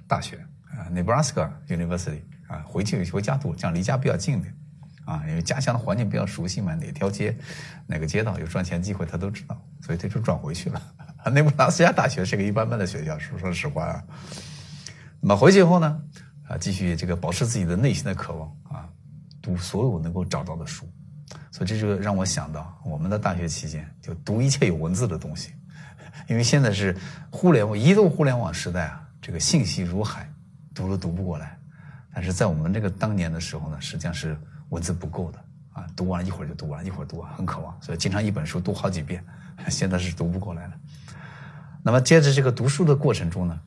[0.08, 0.38] 大学
[0.72, 4.56] 啊，Nebraska University 啊，回去回家读，这样离家比较近点
[5.04, 7.38] 啊，因为家乡的环境比较熟悉嘛，哪条街
[7.88, 10.82] 哪个街道有赚钱机会他都知道，所以他就转回去了。
[11.24, 14.04] 啊内布拉斯加大学是个一般般的学校，说说实话啊。
[15.20, 16.02] 那么回去以后呢，
[16.48, 18.88] 啊，继续这个保持自己的内心的渴望啊，
[19.42, 20.90] 读所有能够找到的书。
[21.52, 25.52] 所以这就让我想到，我们的大学期间就读一切有文字的东西，
[26.28, 26.96] 因为现在是
[27.30, 30.32] 互联网移动互联网时代啊，这个信息如海，
[30.74, 31.58] 读都读不过来。
[32.14, 35.40] 但是在我们这个当年的时候呢，实际上是文字不够的
[35.74, 39.24] 啊，读完一会儿就读完，一会儿读完，很渴望，所以经常一本书读好几遍。
[39.68, 40.74] 现在是读不过来了。
[41.90, 43.60] 那么接着这个读书的过程中呢，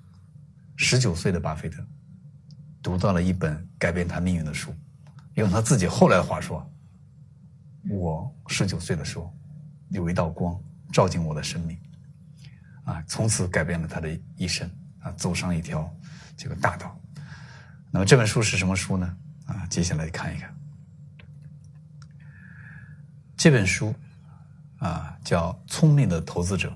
[0.76, 1.84] 十九岁的巴菲特
[2.80, 4.72] 读到了一本改变他命运的书，
[5.34, 6.64] 用他自己后来的话说。
[7.88, 9.36] 我十九岁的时候，
[9.88, 10.56] 有一道光
[10.92, 11.76] 照进我的生命，
[12.84, 15.92] 啊，从此改变了他的一生，啊，走上一条
[16.36, 16.96] 这个大道。
[17.90, 19.16] 那么这本书是什么书呢？
[19.46, 20.56] 啊，接下来看一看。
[23.36, 23.92] 这本书
[24.78, 26.68] 啊，叫《聪明的投资者》，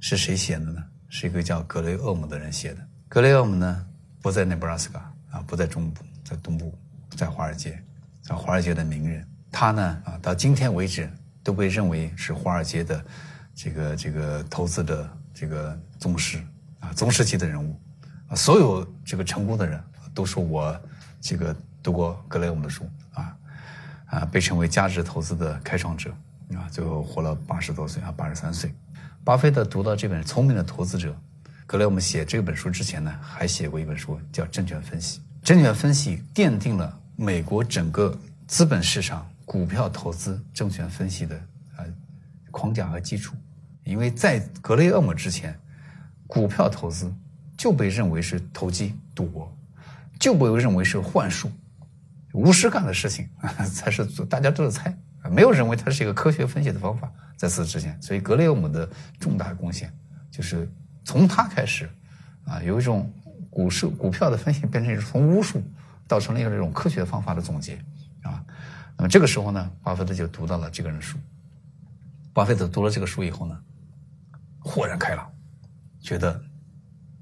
[0.00, 0.84] 是谁写的呢？
[1.08, 2.86] 是一个叫格雷厄姆的人写的。
[3.08, 3.86] 格雷厄姆呢，
[4.20, 4.98] 不在内布拉斯加
[5.30, 6.76] 啊，不在中部，在东部，
[7.16, 7.82] 在华尔街，
[8.20, 9.26] 在华尔街的名人。
[9.50, 11.10] 他呢啊，到今天为止
[11.42, 13.04] 都被认为是华尔街的
[13.54, 16.38] 这个这个投资的这个宗师
[16.80, 17.80] 啊，宗师级的人物
[18.28, 18.36] 啊。
[18.36, 19.82] 所有这个成功的人
[20.14, 20.78] 都说我
[21.20, 23.36] 这个读过格雷厄姆的书啊
[24.06, 26.10] 啊，被称为价值投资的开创者
[26.54, 28.70] 啊，最后活了八十多岁啊，八十三岁。
[29.24, 31.10] 巴菲特读到这本《聪明的投资者》，
[31.66, 35.18] 格雷厄姆写这本书之前呢，还写过一本书叫《证券分析》。
[35.42, 39.28] 证券分析奠定了美国整个资本市场。
[39.48, 41.34] 股票投资、证券分析的
[41.78, 41.84] 呃
[42.50, 43.34] 框架和基础，
[43.82, 45.58] 因为在格雷厄姆之前，
[46.26, 47.10] 股票投资
[47.56, 49.50] 就被认为是投机赌博，
[50.20, 51.50] 就被认为是幻术、
[52.34, 53.26] 无事干的事情，
[53.72, 54.94] 才是大家都是猜，
[55.30, 57.10] 没有认为它是一个科学分析的方法。
[57.38, 58.86] 在此之前，所以格雷厄姆的
[59.20, 59.90] 重大贡献
[60.28, 60.68] 就是
[61.04, 61.88] 从他开始
[62.44, 63.10] 啊，有一种
[63.48, 65.62] 股市股票的分析变成一种从巫术
[66.08, 67.76] 到成了一个这种科学方法的总结
[68.22, 68.44] 啊。
[68.96, 71.16] 那么这个时候呢，巴菲特就读到了这个人书。
[72.34, 73.56] 巴菲特读了这个书以后呢，
[74.58, 75.30] 豁然开朗，
[76.00, 76.42] 觉得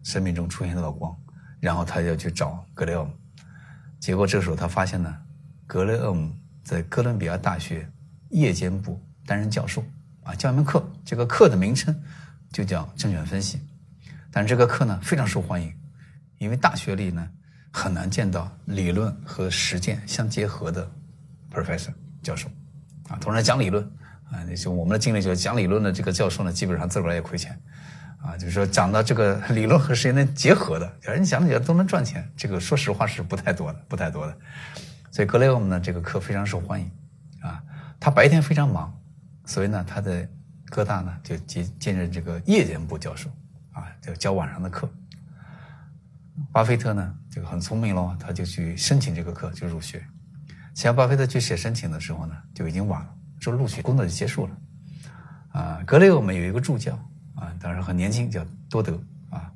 [0.03, 1.15] 生命中出现了道光，
[1.61, 3.13] 然后他要去找格雷厄姆。
[4.01, 5.15] 结果这时候他发现呢，
[5.67, 7.87] 格雷厄姆在哥伦比亚大学
[8.31, 9.85] 夜间部担任教授
[10.27, 11.95] 啊，教一门课，这个课的名称
[12.53, 13.61] 就叫证券分析。
[14.31, 15.73] 但这个课呢非常受欢迎，
[16.39, 17.27] 因为大学里呢
[17.73, 20.91] 很难见到理论和实践相结合的。
[21.49, 21.89] Professor
[22.23, 22.49] 教授，
[23.09, 23.83] 啊，同时讲理论，
[24.31, 27.59] 啊，那就我们的经历就是讲理论的这个教授呢，基本上自个儿也亏钱，
[28.19, 34.37] 啊，就是说讲到这个 理论和实践能结合的，人讲起来都能赚钱，这个说实话是不太多的，不太多的。
[35.11, 36.91] 所以格雷厄姆呢，这个课非常受欢迎，
[37.41, 37.62] 啊，
[37.99, 38.93] 他白天非常忙，
[39.47, 40.29] 所以呢，他在
[40.67, 43.31] 哥大呢就兼兼任这个夜间部教授，
[43.73, 44.91] 啊，就教晚上的课。
[46.53, 50.05] 巴菲特呢，这个很聪明喽，他就去申请这个课，就入学。
[50.75, 54.57] 想巴菲特去写申请的时候呢，就已经晚了，说录取工作就结束了。
[55.53, 56.93] 啊，格雷厄姆有一个助教
[57.37, 59.51] 啊，当时很年轻，叫多德啊。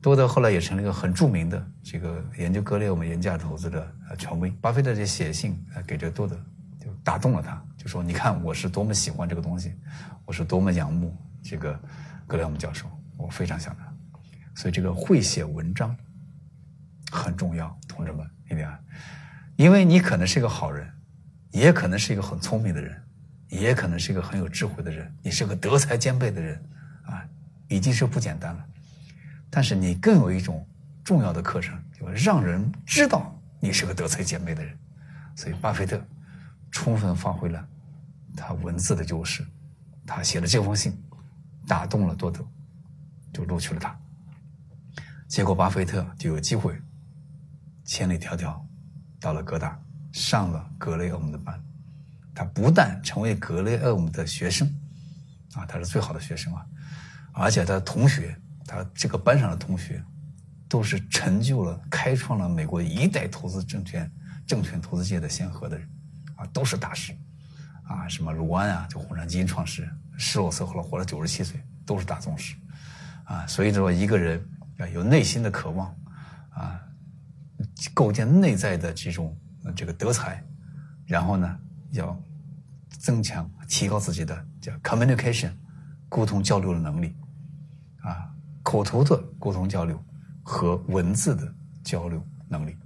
[0.00, 4.50] 多德后来也成了一个很著名的这个研究格雷厄姆原价投资的权威。
[4.60, 6.36] 巴菲特就写信给这个多德，
[7.04, 9.74] 打动了他，就说：“你看我是多么喜欢这个东西，
[10.24, 11.78] 我是多么仰慕这个
[12.26, 13.84] 格雷厄姆教授，我非常想他。
[14.56, 15.94] 所以这个会写文章
[17.12, 18.78] 很重要，同志们，一定要。”
[19.56, 20.90] 因为你可能是一个好人，
[21.50, 23.00] 也可能是一个很聪明的人，
[23.48, 26.60] 也可能是一个很有智慧的人，你是个德才兼备的人，
[27.04, 27.22] 啊，
[27.68, 28.64] 已经是不简单了。
[29.50, 30.66] 但是你更有一种
[31.04, 34.76] 重要的课程，就让人知道你是个德才兼备的人。
[35.36, 36.02] 所以，巴菲特
[36.74, 37.64] 充分发挥了
[38.36, 39.46] 他文字的优势，
[40.04, 40.92] 他写了这封信，
[41.68, 42.44] 打动了多德，
[43.32, 43.96] 就录取了他。
[45.28, 46.76] 结果，巴菲特就有机会
[47.84, 48.60] 千里迢迢。
[49.20, 49.80] 到了哥大，
[50.12, 51.58] 上了格雷厄姆的班，
[52.34, 54.68] 他不但成为格雷厄姆的学生，
[55.54, 56.66] 啊，他是最好的学生啊，
[57.32, 60.04] 而且他同学，他这个班上的同学，
[60.68, 64.10] 都是成就了、开创了美国一代投资证券、
[64.44, 65.88] 证券投资界的先河的人，
[66.36, 67.14] 啊，都是大师，
[67.84, 72.54] 啊，什么鲁安啊，就红杉基金创始人，施洛斯后来活了九十七岁，都是大宗师，
[73.24, 74.42] 啊，所以说一个人
[74.76, 75.94] 要有内心的渴望，
[76.50, 76.80] 啊。
[77.94, 79.34] 构建内在的这种
[79.76, 80.42] 这个德才，
[81.06, 81.58] 然后呢，
[81.92, 82.20] 要
[82.90, 85.52] 增强、提高自己的叫 communication
[86.08, 87.16] 沟通交流的能力，
[88.00, 88.28] 啊，
[88.62, 90.02] 口头的沟通交流
[90.42, 92.76] 和文字的交流能力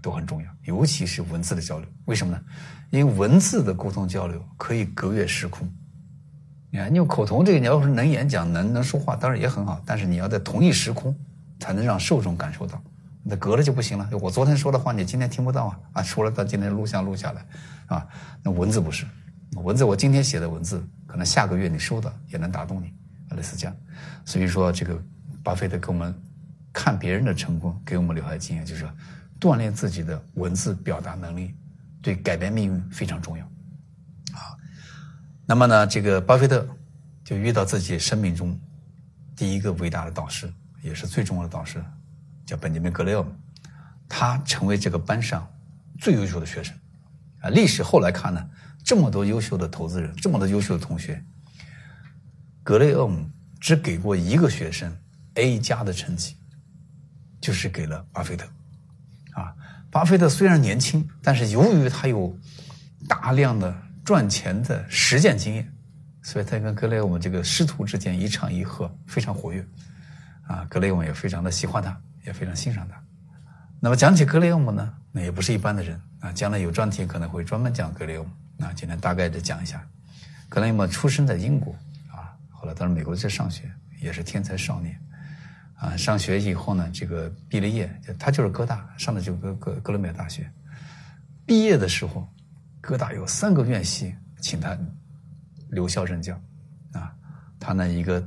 [0.00, 1.88] 都很重要，尤其是文字的交流。
[2.06, 2.40] 为什么呢？
[2.90, 5.70] 因为文字的沟通交流可以隔越时空。
[6.70, 9.80] 你看，你用口头这个，你要是能演讲、能能说话，当然也很好。
[9.86, 11.16] 但是你要在同一时空，
[11.60, 12.82] 才能让受众感受到。
[13.22, 14.08] 那隔了就不行了。
[14.20, 15.80] 我昨天说的话，你今天听不到啊！
[15.94, 17.44] 啊，说了到今天录像录下来，
[17.86, 18.06] 啊，
[18.42, 19.04] 那文字不是，
[19.56, 22.92] 文字我今天写的文字，可能下个月你收到也能打动你，
[23.36, 23.76] 类似这样。
[24.24, 24.98] 所以说，这个
[25.42, 26.14] 巴菲特给我们
[26.72, 28.90] 看别人的成功，给我们留下的经验，就是说，
[29.40, 31.54] 锻炼自己的文字表达能力，
[32.02, 33.44] 对改变命运非常重要。
[34.34, 34.56] 啊
[35.46, 36.66] 那么呢，这个巴菲特
[37.24, 38.58] 就遇到自己生命中
[39.34, 41.82] 第一个伟大的导师，也是最重要的导师，
[42.44, 43.32] 叫本杰明·格雷厄姆。
[44.08, 45.46] 他成为这个班上
[46.00, 46.76] 最优秀的学生。
[47.40, 48.50] 啊，历史后来看呢，
[48.82, 51.22] 这么多优秀的投资人，这么多优秀的同学，
[52.62, 54.94] 格雷厄姆只给过一个学生
[55.34, 56.36] A 加的成绩，
[57.40, 58.46] 就是给了巴菲特。
[59.38, 59.54] 啊，
[59.90, 62.36] 巴菲特虽然年轻，但是由于他有
[63.08, 63.74] 大量的。
[64.08, 65.70] 赚钱的实践经验，
[66.22, 69.62] 所以他跟格雷厄姆这个师徒之间一唱一和，非常活跃，
[70.46, 72.98] 啊，格雷厄姆也非常的喜欢他，也非常欣赏他。
[73.78, 78.30] 那么讲起格雷厄姆呢，那也不是一般的人啊，将来有专题可能会专门讲格雷厄姆。
[78.56, 79.86] 那今天大概的讲一下，
[80.48, 81.72] 格雷厄姆出生在英国
[82.10, 83.70] 啊，后来到美国去上学，
[84.00, 84.98] 也是天才少年
[85.78, 85.96] 啊。
[85.96, 90.50] 上学以后呢，这个毕了业，他就是哥大上的就哥哥哥伦比亚大学，
[91.46, 92.28] 毕业的时候。
[92.80, 94.78] 哥大有三个院系请他
[95.68, 96.40] 留校任教，
[96.92, 97.12] 啊，
[97.58, 98.26] 他呢一个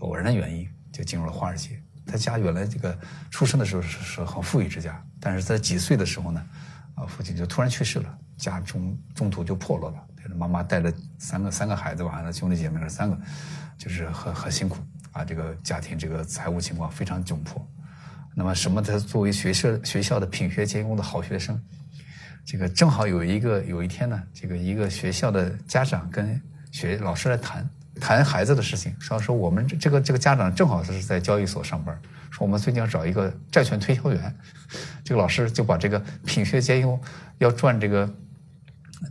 [0.00, 1.82] 偶然的原因就进入了华尔街。
[2.06, 2.96] 他家原来这个
[3.30, 6.46] 出生的时候是是很富裕之家，但是在几岁的时候呢，
[6.94, 10.06] 啊，父亲就突然去世了，家中中途就破落了。
[10.36, 13.18] 妈妈带着三个三个孩子吧，那兄弟姐妹是三个，
[13.78, 14.76] 就是很很辛苦
[15.18, 15.24] 啊。
[15.24, 17.66] 这个家庭这个财务情况非常窘迫。
[18.34, 18.80] 那么什么？
[18.80, 21.60] 他作为学社学校的品学兼优的好学生。
[22.46, 27.68] 这个正好有一个有一天呢，这个一个学校的家长跟学老师来谈
[28.00, 32.00] 谈孩子的事情，说说我们这个这个家长正好是在交易所上班，
[32.30, 34.34] 说我们最近要找一个债券推销员，
[35.04, 36.98] 这个老师就把这个品学兼优
[37.36, 38.08] 要赚这个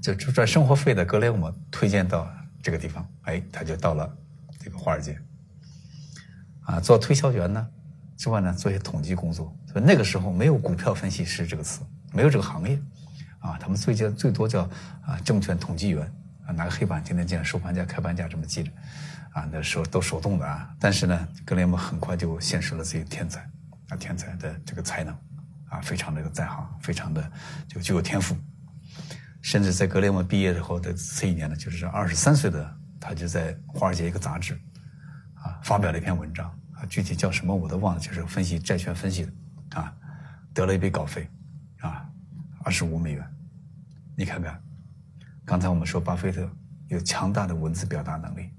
[0.01, 2.27] 就就赚生活费的格雷厄姆推荐到
[2.63, 4.17] 这个地方，哎，他就到了
[4.57, 5.15] 这个华尔街，
[6.67, 7.65] 啊，做推销员呢
[8.17, 12.77] 之外呢，做一些统计工作，所以那个时候没有股票分析师这个词，没有这个行业。
[13.39, 14.67] 啊，他们最近最多叫
[15.05, 16.11] 啊证券统计员
[16.45, 18.71] 啊，拿个黑板天天记收盘价、开盘价这么记着，
[19.31, 20.69] 啊，那时候都手动的啊。
[20.79, 23.39] 但是呢，格雷厄姆很快就显示了自己天才
[23.89, 25.13] 啊，天才的这个才能
[25.69, 27.31] 啊，非常的在行，非常的
[27.67, 28.35] 就具有天赋。
[29.41, 34.59] 甚至在格雷厄姆毕业之后的这一年呢，就是二十三岁的他就在华尔街一个杂志
[35.63, 39.31] 发表了一篇文章啊，具体叫什么我都忘了，就是分析债券分析的
[39.79, 39.93] 啊，
[40.53, 41.29] 得了一笔稿费
[41.79, 42.03] 啊。
[42.63, 43.25] 二十五美元，
[44.15, 44.61] 你看看，
[45.45, 46.49] 刚才我们说巴菲特
[46.89, 48.49] 有强大的文字表达能力，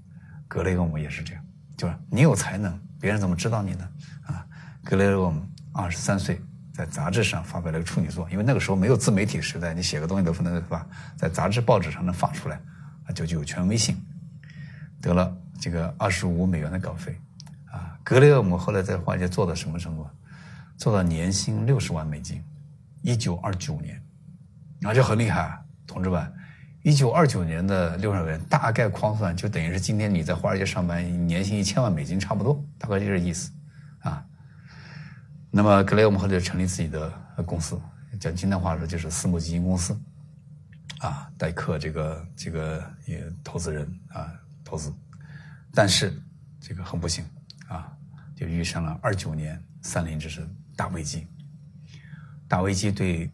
[0.47, 1.45] 格雷厄姆也是这样，
[1.77, 3.87] 就是你有才能，别人怎么知道你呢？
[4.23, 4.47] 啊，
[4.83, 6.41] 格雷厄姆二十三岁
[6.73, 10.87] 在杂志上发表了个处女作，因为那个时候没有自媒体时代，你写个东西都不能是吧？
[11.15, 12.59] 在杂志报纸上能发出来，
[13.05, 13.95] 啊，就具有权威性，
[14.99, 17.19] 得了这个二十五美元的稿费，
[17.71, 20.07] 啊，格雷厄姆后来在华尔街做到什么程度？
[20.77, 22.43] 做到年薪六十万美金。
[23.01, 24.01] 一九二九年，
[24.79, 26.33] 那就很厉害，啊同志们，
[26.83, 33.51] 一九二九年的六十元，大概框算就等于是今天你在华尔街上班，年薪一千万美金差不多，大概就这意思，
[33.99, 34.25] 啊。
[35.49, 37.11] 那么格雷厄姆后来就成立自己的
[37.45, 37.79] 公司，
[38.19, 39.97] 讲今天话说就是私募基金公司，
[40.99, 44.31] 啊，代客这个这个也投资人啊
[44.63, 44.93] 投资，
[45.73, 46.13] 但是
[46.59, 47.23] 这个很不幸
[47.67, 47.91] 啊，
[48.35, 51.25] 就遇上了二九年三菱这是大危机。
[52.47, 53.29] 大危机对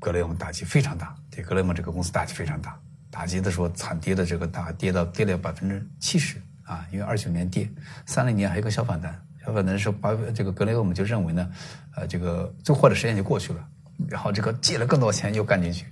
[0.00, 2.78] 格雷厄姆打击非常大，对格雷厄姆这个公司打击非常大。
[3.10, 6.86] 打击的时候惨跌的这个大跌到跌了百分之七十啊！
[6.90, 7.70] 因为二九年跌，
[8.06, 9.12] 三零年还有个小反弹，
[9.44, 11.52] 小反弹的时候，把这个格雷厄姆就认为呢，
[11.94, 13.68] 呃，这个最坏的时间就过去了，
[14.08, 15.84] 然后这个借了更多钱又干进去，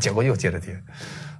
[0.00, 0.82] 结果又接着跌，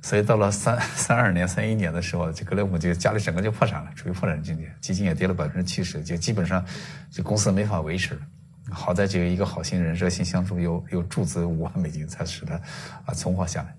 [0.06, 6.64] 所以到了三 三二年、三一年的时候，这格雷厄姆就家里整个就破产了，处于破产境地，基金也跌了百分之七十，就基本上
[7.10, 8.20] 这公司没法维持了。
[8.70, 12.54] 好在就有一个好心人热心相助，又又注资五万美金，才使他
[13.04, 13.74] 啊存活下来。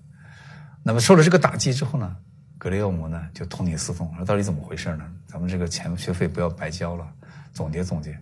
[0.82, 2.14] 那么受了这个打击之后呢，
[2.58, 5.10] 格雷厄姆呢就痛定思痛，说到底怎么回事呢？
[5.26, 7.10] 咱们这个钱学费不要白交了。
[7.54, 8.20] 总结总结，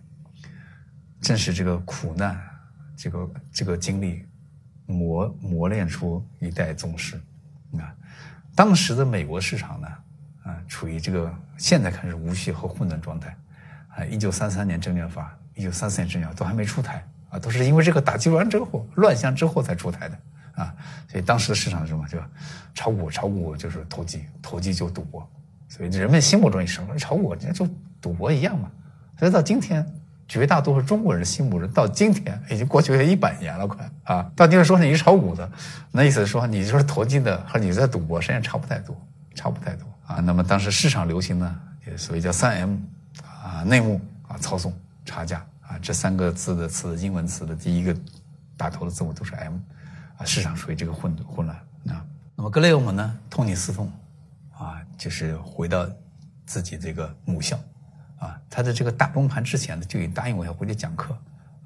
[1.21, 2.41] 正是这个苦难，
[2.97, 4.25] 这个这个经历
[4.87, 7.21] 磨磨练出一代宗师。
[7.73, 7.95] 啊，
[8.55, 9.89] 当时的美国市场呢，
[10.45, 13.37] 啊，处于这个现在看是无序和混乱状态，
[13.89, 20.19] 啊，一九三三年证券法，一九三四年证券法都还没出台啊，都是因为这个打击乱之后乱象之后才出台的
[20.55, 20.75] 啊，
[21.09, 22.07] 所以当时的市场是什么？
[22.09, 22.19] 就
[22.75, 25.29] 炒股，炒股就是投机，投机就赌博，
[25.69, 27.69] 所以人们心目中什么炒股，那就
[28.01, 28.71] 赌博一样嘛。
[29.19, 29.87] 所以到今天，
[30.29, 34.31] 绝大多数中国人心目中，到今天已经过去了一百年了，快啊！
[34.35, 35.49] 到今天说你是炒股的，
[35.93, 38.97] 那意思是说你就是投机的和你在赌博实际上差不太多，
[39.35, 40.17] 差不太多啊。
[40.17, 42.77] 那么当时市场流行呢，也所谓叫三 M
[43.23, 47.97] 啊，内幕啊，操纵、差价啊，这三个字的词，英文词的第一个
[48.57, 49.55] 打头的字母都是 M
[50.19, 51.57] 啊，市场属于这个混混乱
[51.89, 52.05] 啊。
[52.35, 53.91] 那么格雷厄姆呢，痛定思痛
[54.59, 55.89] 啊，就是回到
[56.45, 57.57] 自己这个母校。
[58.19, 61.13] 啊，他的这个大崩盘之前呢，就已经答应我要回去讲课，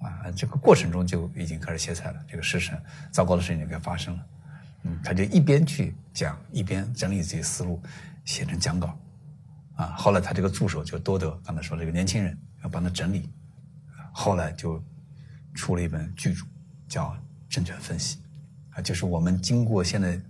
[0.00, 2.76] 啊，这个过程中就已经开始歇菜了，这个事情
[3.12, 4.26] 糟糕的事情就该发生了，
[4.82, 7.80] 嗯，他就一边去讲，一边整理自己思路，
[8.24, 8.98] 写成讲稿，
[9.76, 13.30] 啊，后来他这个助手就多德，刚才说这个年轻人要帮他整理，
[14.12, 14.82] 后来就
[15.54, 16.44] 出了一本巨著，
[16.88, 17.10] 叫
[17.48, 18.18] 《证券分析》，
[18.76, 20.20] 啊，就是我们经过现在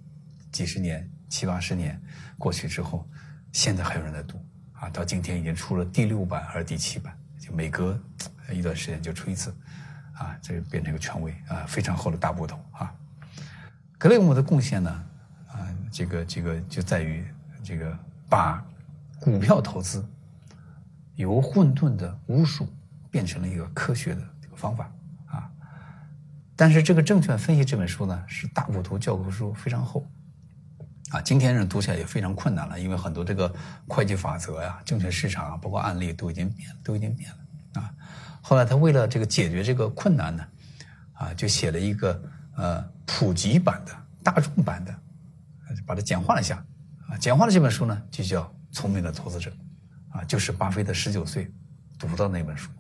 [0.52, 1.98] 几十年、七八十年
[2.36, 3.08] 过去之后，
[3.52, 4.38] 现在还有人在读。
[4.80, 7.98] 啊，到今天已经出了第六版还是第七版，就每隔
[8.50, 9.54] 一段时间就出一次，
[10.14, 12.90] 啊，这就变成一个权威啊，非常厚的大部头啊。
[13.98, 15.04] 格雷厄姆的贡献呢，
[15.48, 17.22] 啊，这个这个就在于
[17.62, 17.94] 这个
[18.26, 18.64] 把
[19.20, 20.02] 股票投资
[21.14, 22.66] 由混沌的巫术
[23.10, 24.90] 变成了一个科学的这个方法
[25.26, 25.50] 啊。
[26.56, 30.10] 但是这个证券分析这本书呢，是大部头教科书，非常厚。
[31.10, 33.52] 啊，今天人读起来也非常困难了，因为很多这个
[33.88, 37.92] 会计法则呀、证券市场啊，包括案例都已经变，都已经变了啊。
[38.40, 40.46] 后来他为了这个解决这个困难呢，
[41.14, 42.22] 啊，就写了一个
[42.54, 43.92] 呃普及版的、
[44.22, 44.94] 大众版的，
[45.84, 46.64] 把它简化了一下
[47.08, 47.18] 啊。
[47.18, 49.50] 简化的这本书呢，就叫《聪明的投资者》，
[50.16, 51.50] 啊，就是巴菲特十九岁
[51.98, 52.70] 读到那本书。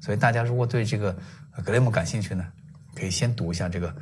[0.00, 1.16] 所以大家如果对这个
[1.64, 2.44] 格雷姆感兴趣呢，
[2.92, 3.88] 可以先读一下这个《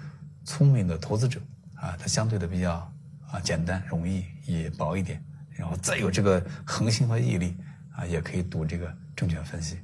[0.46, 1.38] 聪明的投资者》
[1.78, 2.90] 啊，它相对的比较。
[3.30, 7.56] 啊，简单容易也薄一点，然后再有这个恒心和毅力
[7.94, 9.78] 啊，也可以读这个证券分析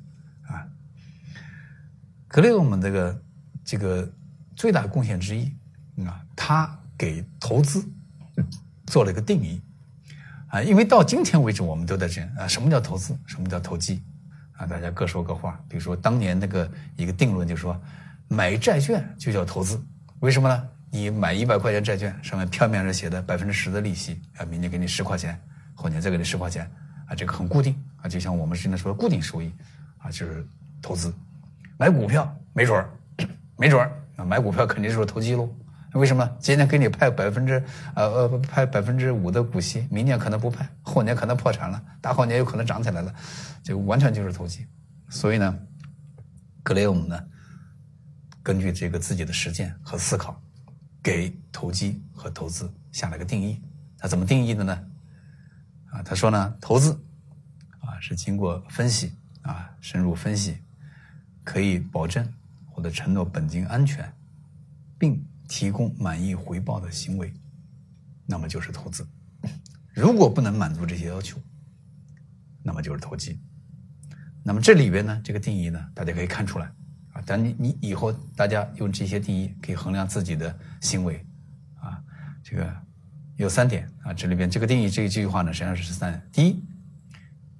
[0.46, 0.66] 啊。
[2.28, 3.22] 格雷厄姆这个
[3.64, 4.08] 这个
[4.56, 5.54] 最大的贡献之一
[6.04, 7.84] 啊，他给投资
[8.86, 9.60] 做了一个定义
[10.48, 14.02] 啊，因为到今天为止，我们都在这啊，什么叫投资，什么叫投机
[14.52, 14.66] 啊？
[14.66, 15.60] 大家各说各话。
[15.68, 17.78] 比如说当年那个一个定论，就说
[18.28, 19.82] 买债券就叫投资，
[20.20, 20.68] 为什么呢？
[20.94, 25.40] 你买一百块钱债券，上面票面上写的百分之十的利息，啊，明年给你十块钱，
[25.74, 26.70] 后年再给你十块钱，
[27.06, 29.50] 啊，这个很固定，啊，就像我们现在说的固定收益，
[29.96, 30.46] 啊，就是
[30.82, 31.10] 投资。
[31.78, 32.90] 买股票没准儿，
[33.56, 35.48] 没准儿，啊，买股票肯定就是投机喽。
[35.94, 36.30] 为什么？
[36.38, 37.64] 今年给你派百分之，
[37.94, 43.14] 呃呃，派百分之五的股息，明年可能不派，后年可能破产了，大后年有可能涨起来了，
[43.62, 44.66] 就完全就是投机。
[45.08, 45.58] 所以呢，
[46.62, 47.18] 格雷厄姆呢，
[48.42, 50.38] 根据这个自己的实践和思考。
[51.02, 53.60] 给投机和投资下了个定义，
[53.98, 54.86] 他怎么定义的呢？
[55.90, 56.92] 啊，他说呢，投资
[57.80, 60.58] 啊是经过分析啊深入分析，
[61.42, 62.26] 可以保证
[62.66, 64.10] 或者承诺本金安全，
[64.98, 67.32] 并提供满意回报的行为，
[68.24, 69.06] 那么就是投资。
[69.92, 71.38] 如果不能满足这些要求，
[72.62, 73.38] 那么就是投机。
[74.44, 76.72] 那么这里边呢，这个定义呢，大家可以看出来。
[77.26, 81.24] 但你你以后大家用这些定义可以衡量自己的行为，
[81.80, 82.02] 啊，
[82.42, 82.74] 这个
[83.36, 86.64] 有三点啊，这里边这个定义这这句话呢，实际上是三点：第一，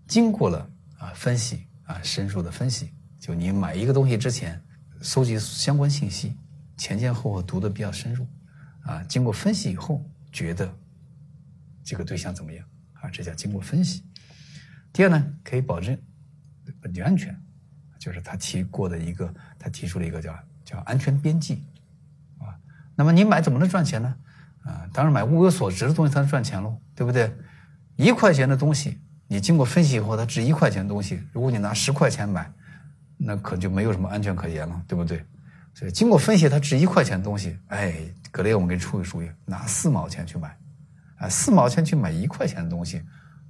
[0.07, 4.61] 经过了啊分析啊深入的分析，就你买一个东西之前，
[5.01, 6.37] 搜集相关信息，
[6.77, 8.27] 前前后后读的比较深入，
[8.83, 10.73] 啊，经过分析以后觉得
[11.85, 14.03] 这个对象怎么样啊，这叫经过分析。
[14.93, 15.99] 第二呢，可以保证
[16.81, 17.39] 本地安全。
[18.03, 21.62] 就是他提过的一个，他提出了一个叫叫安全边际，
[22.40, 22.50] 啊，
[22.96, 24.12] 那么你买怎么能赚钱呢？
[24.64, 27.32] 啊，当然买物有所值的东西才能赚钱喽，对不对？
[27.94, 28.98] 一块钱的东西，
[29.28, 32.53] 你经过分析以后，它值一块钱的东西，如果你拿十块钱买，
[33.16, 35.24] 那可就没有什么安全可言了，对不对？
[35.72, 37.94] 所以经过分析，它值一块钱的东西，哎，
[38.32, 40.59] 格雷，我们给你出个主意，拿四毛钱去买，
[41.18, 43.00] 啊，四毛钱去买一块钱的东西，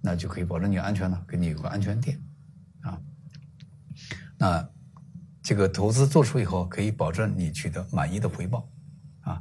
[0.03, 2.21] 那就可以保证你安全了，给你有个安全垫，
[2.83, 3.01] 啊。
[4.43, 4.69] 那
[5.41, 8.69] 这个投资做出以后，可以保证你取得满意的回报，
[9.21, 9.41] 啊，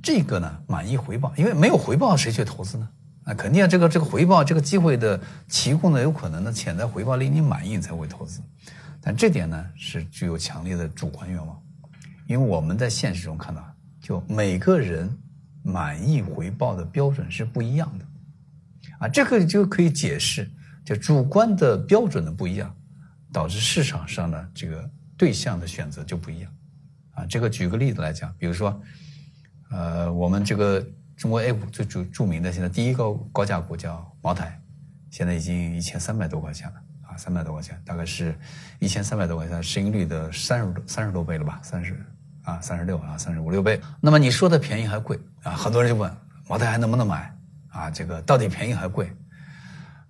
[0.00, 2.88] 这个呢，满意回报，因为没有回报谁去投资呢？
[3.24, 8.40] 啊，肯定这个这个回报这个机会的提供呢，有可能呢潜在回报令你满意才会投资，
[9.00, 11.60] 但这点呢是具有强烈的主观愿望，
[12.28, 13.60] 因为我们在现实中看到，
[14.00, 15.12] 就每个人
[15.64, 18.04] 满意回报的标准是不一样的，
[19.00, 20.48] 啊，这个就可以解释，
[20.84, 22.72] 就主观的标准的不一样，
[23.36, 26.50] 导致市场上的这个对象的选择就不一样。
[27.10, 28.80] 啊，这个举个例子来讲，比如说，
[29.70, 30.82] 呃，我们这个
[31.18, 34.58] 中国 A 股最著著名的现在第一个高价股叫茅台，
[35.10, 36.74] 现在已经一千三百多块钱了
[37.08, 38.34] 啊，三百多块钱，大概是
[38.78, 41.94] 一千三百多块钱，市盈率的三十多三十多倍了吧，三十
[42.44, 43.78] 啊三十六啊三十五六倍。
[44.00, 45.52] 那么你说的便宜还贵啊？
[45.52, 46.10] 很多人就问
[46.48, 47.36] 茅台还能不能买
[47.68, 47.90] 啊？
[47.90, 49.14] 这个到底便宜还贵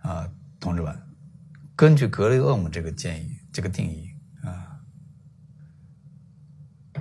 [0.03, 0.29] 啊？
[0.61, 0.97] 同志们，
[1.77, 4.09] 根据格雷厄姆这个建议这个定义
[4.43, 4.81] 啊。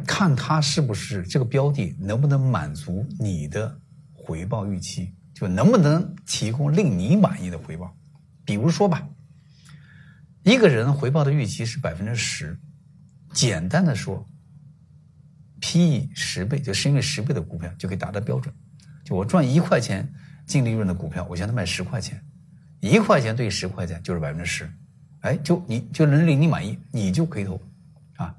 [0.06, 3.80] 看他是不是这个标的能不能满足你的
[4.14, 7.96] 回报预期，就能不能提供令你满意的回报。
[8.44, 9.08] 比如说吧，
[10.44, 12.60] 一个人回报的预期是百分之十，
[13.34, 14.28] 简单的说
[15.62, 18.54] ，P/E 十倍，就是因为十倍的股票就可以达到标准。
[19.04, 20.14] 就我赚一块钱
[20.46, 22.24] 净利润的股票，我现在卖十块钱，
[22.90, 24.70] 一块钱对十块钱就是百分之十，
[25.22, 27.60] 哎，就你就能令你满意，你就可以投
[28.18, 28.36] 啊。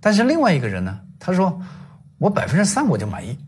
[0.00, 1.00] 但是另外一个人呢？
[1.18, 1.60] 他说
[2.16, 3.38] ：“我百分之三我就满意，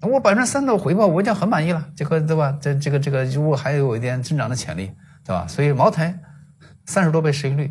[0.00, 2.56] 我百分之三的回报我已经很满意了，这个对吧？
[2.60, 4.90] 这这个这个如果还有一点增长的潜力，
[5.22, 5.46] 对吧？
[5.46, 6.18] 所以茅台
[6.86, 7.70] 三十多倍市盈率，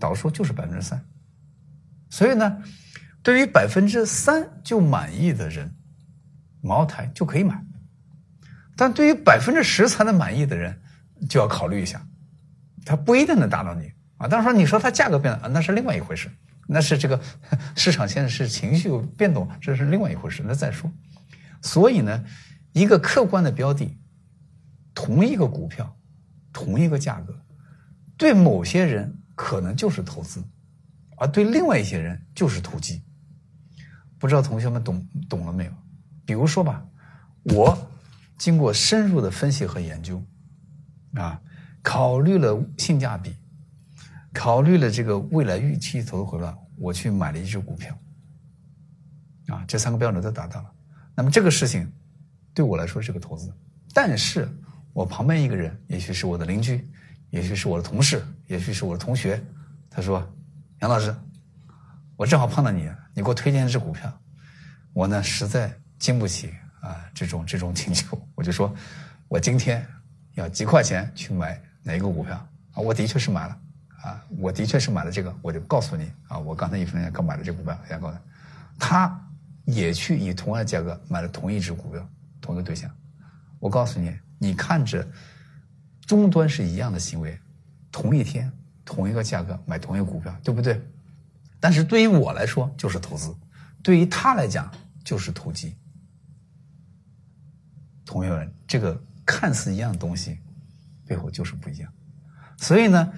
[0.00, 1.00] 导数就是百分之三。
[2.10, 2.62] 所以呢，
[3.22, 5.72] 对于百分之三就满意的人，
[6.60, 7.54] 茅台就可以买；
[8.76, 10.81] 但对于百分之十才能满意的人，
[11.28, 12.06] 就要考虑一下，
[12.84, 14.28] 他不一定能达到你啊。
[14.28, 16.30] 当然说你说它价格变了，那是另外一回事。”
[16.68, 17.20] 那是这个
[17.76, 20.44] 市场现在是情绪变动，这是另外一回事。
[20.46, 20.90] 那再说，
[21.60, 22.24] 所以呢，
[22.72, 23.98] 一个客观的标的，
[24.94, 25.94] 同一个股票，
[26.52, 27.36] 同一个价格，
[28.16, 30.42] 对某些人可能就是投资，
[31.18, 33.02] 而对另外一些人就是投机。
[34.18, 35.72] 不知道同学们懂懂了没有？
[36.24, 36.86] 比如说吧，
[37.42, 37.76] 我
[38.38, 40.22] 经过深入的分析和研究，
[41.14, 41.40] 啊，
[41.82, 43.34] 考虑了性价比。
[44.34, 47.94] 考虑了这个未来预期投资回报，我去买了一只股票，
[49.48, 50.72] 啊，这三个标准都达到了。
[51.14, 51.92] 那么这个事情
[52.54, 53.52] 对我来说是个投资，
[53.92, 54.48] 但是
[54.94, 56.88] 我旁边一个人，也许是我的邻居，
[57.28, 59.38] 也许是我的同事，也许是我的同学，
[59.90, 60.26] 他说
[60.80, 61.14] ：“杨老师，
[62.16, 64.10] 我正好碰到你，你给我推荐一只股票，
[64.94, 68.74] 我呢实在经不起啊这种这种请求，我就说，
[69.28, 69.86] 我今天
[70.34, 72.36] 要几块钱去买哪一个股票
[72.72, 72.76] 啊？
[72.76, 73.58] 我的确是买了。”
[74.02, 78.18] 啊，我的确是买了这个，我就告诉你啊，我刚才一分钟刚买了这股票，先告诉
[78.76, 79.30] 他
[79.64, 82.10] 也去以同样的价格买了同一只股票，
[82.40, 82.90] 同一个对象。
[83.60, 85.06] 我告诉你，你看着
[86.04, 87.38] 终端是一样的行为，
[87.92, 88.52] 同一天
[88.84, 90.84] 同一个价格买同一个股票，对不对？
[91.60, 93.32] 但是对于我来说就是投资，
[93.84, 94.68] 对于他来讲
[95.04, 95.76] 就是投机。
[98.04, 100.38] 同学们，这个看似一样的东西，
[101.06, 101.92] 背后就是不一样。
[102.56, 103.12] 所以呢。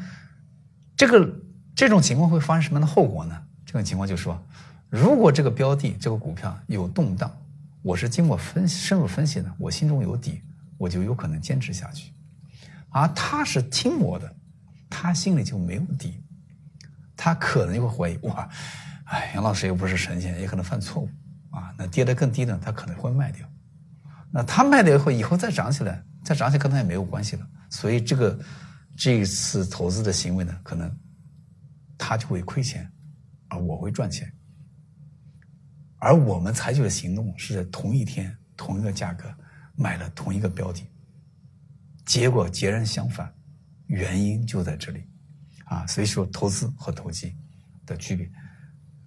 [0.96, 1.28] 这个
[1.74, 3.36] 这种情况会发生什么样的后果呢？
[3.66, 4.40] 这种情况就是说，
[4.88, 7.36] 如果这个标的这个股票有动荡，
[7.82, 10.40] 我是经过分深入分析的，我心中有底，
[10.78, 12.12] 我就有可能坚持下去。
[12.90, 14.32] 而他是听我的，
[14.88, 16.22] 他心里就没有底，
[17.16, 18.48] 他可能就会怀疑：哇，
[19.06, 21.08] 哎，杨老师又不是神仙，也可能犯错误
[21.50, 21.74] 啊。
[21.76, 23.44] 那跌得更低呢，他可能会卖掉。
[24.34, 27.48] 那他卖掉以后，以后再涨起来，再涨起来跟他也没有关系了。
[27.70, 28.38] 所以这个。
[28.96, 30.88] 这一次投资的行为呢，可能
[31.98, 32.88] 他就会亏钱，
[33.48, 34.32] 而我会赚钱。
[35.98, 39.24] 而我们采取的行动是在同一天、同一个价格
[39.74, 40.88] 买了同一个标的，
[42.06, 43.34] 结果截然相反，
[43.88, 45.02] 原因就在这里
[45.64, 45.84] 啊。
[45.88, 47.34] 所以说，投资和投机
[47.84, 48.30] 的区别，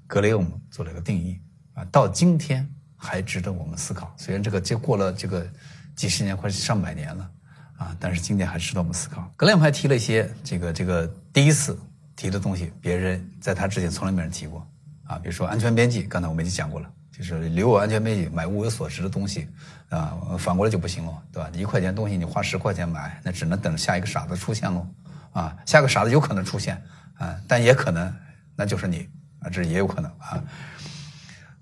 [0.05, 1.39] 格雷厄姆做了一个定义
[1.75, 4.13] 啊，到今天还值得我们思考。
[4.17, 5.47] 虽然这个就过了这个
[5.95, 7.31] 几十年，快上百年了。
[7.77, 9.31] 啊，但是今天还值得我们思考。
[9.37, 11.79] 格雷厄姆还提了一些这个这个第一次
[12.15, 14.67] 提的东西，别人在他之前从来没人提过。
[15.03, 19.47] 啊，比如说安全边际，刚才我们已经讲过了，就是留有安全边际，买物有所值的东西，
[19.89, 21.51] 啊，反过来就不行了，对吧？
[21.53, 24.87] 一块钱东西你花十块钱买，那只能等下一个傻子出现喽。
[25.33, 26.81] 啊，下个傻子有可能出现，
[27.19, 28.11] 啊，但也可能
[28.55, 29.07] 那就是你，
[29.41, 30.43] 啊，这也有可能啊。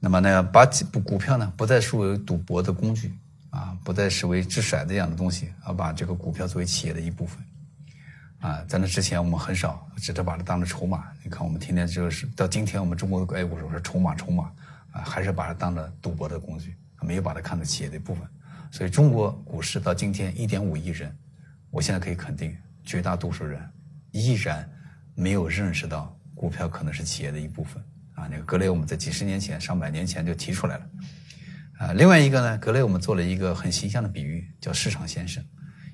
[0.05, 3.11] 那么呢，把股股票呢不再视为赌博的工具。
[3.49, 7.41] 啊，不再视为掷骰子一样的东西，而把这个股票作为企业的一部分。
[8.41, 11.05] 啊，在那之前我们很少，只是把它当成筹码。
[11.23, 14.51] 你看，我们天天就是到今天，我们中国的 A 股是筹码，筹码
[14.91, 18.27] 啊，还是把它当了赌博的工具，没有把它看作企业的一部分。
[18.71, 21.17] 所以，中国股市到今天一点五亿人，
[21.71, 23.57] 我现在可以肯定，绝大多数人
[24.11, 24.69] 依然
[25.15, 27.81] 没有认识到股票可能是企业的一部分。
[28.15, 30.89] 啊，那个格雷厄姆在几十年前、上百年前就提出来了。
[31.77, 35.43] 啊，另外一个呢，格雷我们做了一个很形象的比喻，叫市场先生，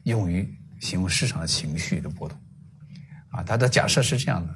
[0.03, 0.47] 用于
[0.79, 2.37] 形容市场的情绪的波动。
[3.31, 4.55] 啊，他的假设是这样的，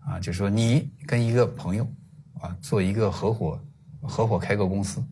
[0.00, 1.86] 啊，就是说你跟一个朋友
[2.40, 3.62] 啊做一个合伙，
[4.02, 5.04] 合伙开个公司，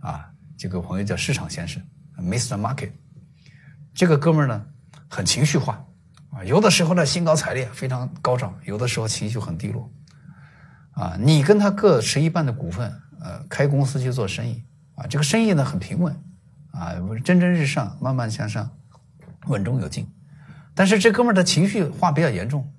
[0.00, 1.82] 啊，这个朋友叫市场先生
[2.18, 2.58] ，Mr.
[2.58, 2.90] Market，
[3.94, 4.66] 这个哥们儿呢
[5.08, 5.82] 很情绪化，
[6.30, 9.88] 啊，有的时候呢兴高采烈，非常高涨，有的时候情绪很低落，
[10.96, 12.90] 啊，你跟他各持一半的股份，
[13.20, 16.10] 呃，开公司去做生意，啊，这个生意呢很平稳，
[16.72, 18.70] 啊，蒸蒸日上，慢慢向上，
[19.48, 20.10] 稳中有进。
[20.74, 22.72] 但是这哥们儿的情绪化比较严重，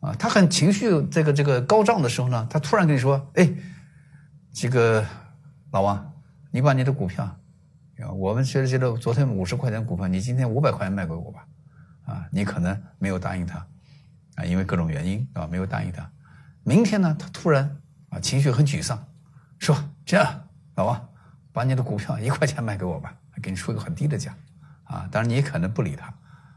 [0.00, 3.50] 啊，他很情绪这个这个高涨的时候呢，他突然跟你说：“哎，
[4.52, 5.02] 这个
[5.70, 6.12] 老王，
[6.50, 7.38] 你把你的股票，
[8.14, 11.46] 我们觉得觉得昨天五十块钱股票，你今天五百块钱卖给我吧，
[12.04, 13.66] 啊，你可能没有答应他，
[14.34, 16.10] 啊，因为各种原因啊，没有答应他。
[16.64, 17.76] 明天呢，他突然
[18.10, 19.02] 啊情绪很沮丧，
[19.58, 21.08] 说这样，老王，
[21.52, 24.34] 把你的股票一块钱卖给我吧，给你出一个很低的价，
[24.84, 26.12] 啊，当然你也可能不理他。”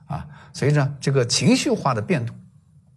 [0.06, 2.36] 啊，所以呢，这个情绪化的变动，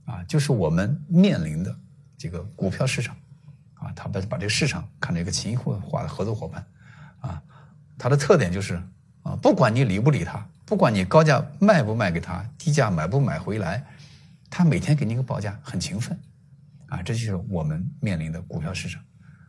[0.04, 1.74] 啊，就是我们面临的
[2.18, 3.16] 这个股票市场，
[3.76, 6.66] 啊，他把把这个市场看成一个情绪化的合作伙伴，
[7.20, 7.42] 啊，
[7.96, 8.74] 它的特点就是
[9.22, 13.82] 啊，不管你理不理他，不管你高价卖不卖给他，低价买不买回来，
[14.50, 16.20] 他每天给你一个报价，很勤奋，
[16.88, 19.02] 啊，这就是我们面临的股票市场，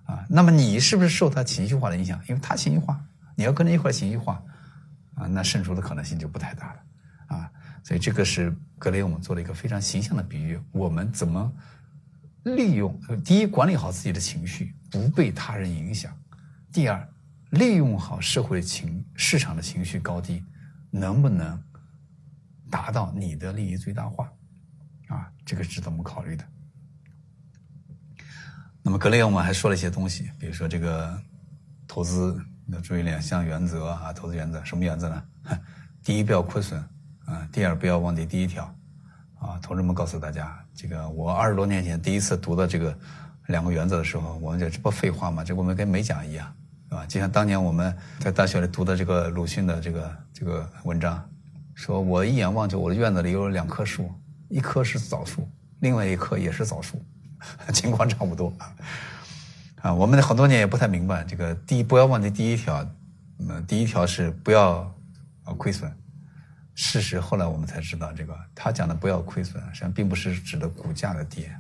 [0.06, 2.22] 啊，那么你是不是受他情绪化的影响？
[2.28, 3.02] 因为他情绪化，
[3.36, 4.44] 你要跟着一块情绪化，
[5.16, 6.80] 啊，那胜出的可能性就不太大了。
[7.28, 7.52] 啊，
[7.84, 10.60] 所以这个是格雷厄姆做了一个非常形象的比喻。
[10.72, 11.54] 我们怎么
[12.44, 13.00] 利用？
[13.24, 16.12] 第一，管理好自己的情绪，不被他人影响；
[16.74, 17.08] 第二，
[17.52, 20.44] 利用好社会情市场的情绪高低，
[20.90, 21.62] 能不能
[22.70, 24.30] 达到你的利益最大化？
[25.08, 26.44] 啊，这个值得我们考虑的。
[28.82, 31.16] 那么格雷厄姆还说了一些东西，比如说这个
[31.88, 35.24] 投资要注意两项原则啊，投资原则什么原则呢？
[36.04, 36.84] 第一，不要亏损。
[37.26, 38.64] 啊，第二不要忘记第一条，
[39.38, 42.98] 啊，同志们告诉大家，这个我二十多年前第一次读到这个
[43.46, 45.44] 两个原则的时候，我们就这不废话吗？
[45.44, 46.52] 这我们跟没讲一样，
[46.90, 47.06] 是吧？
[47.06, 51.24] 就像当年我们在大学里读的这个鲁迅的这个这个文章，
[51.76, 54.12] 说我一眼望去，我的院子里有两棵树，
[54.48, 55.48] 一棵是枣树，
[55.82, 57.00] 另外一棵也是枣树，
[57.74, 58.54] 情况差不多。
[59.82, 62.86] 啊，我们很多年也不太明白这个第一不要忘记第一条，
[63.40, 64.80] 嗯，第一条是不要
[65.44, 65.92] 啊亏损。
[66.76, 71.54] 事实后来我们才知道，这个他讲的不要亏损，实际上并不是指的股价的跌，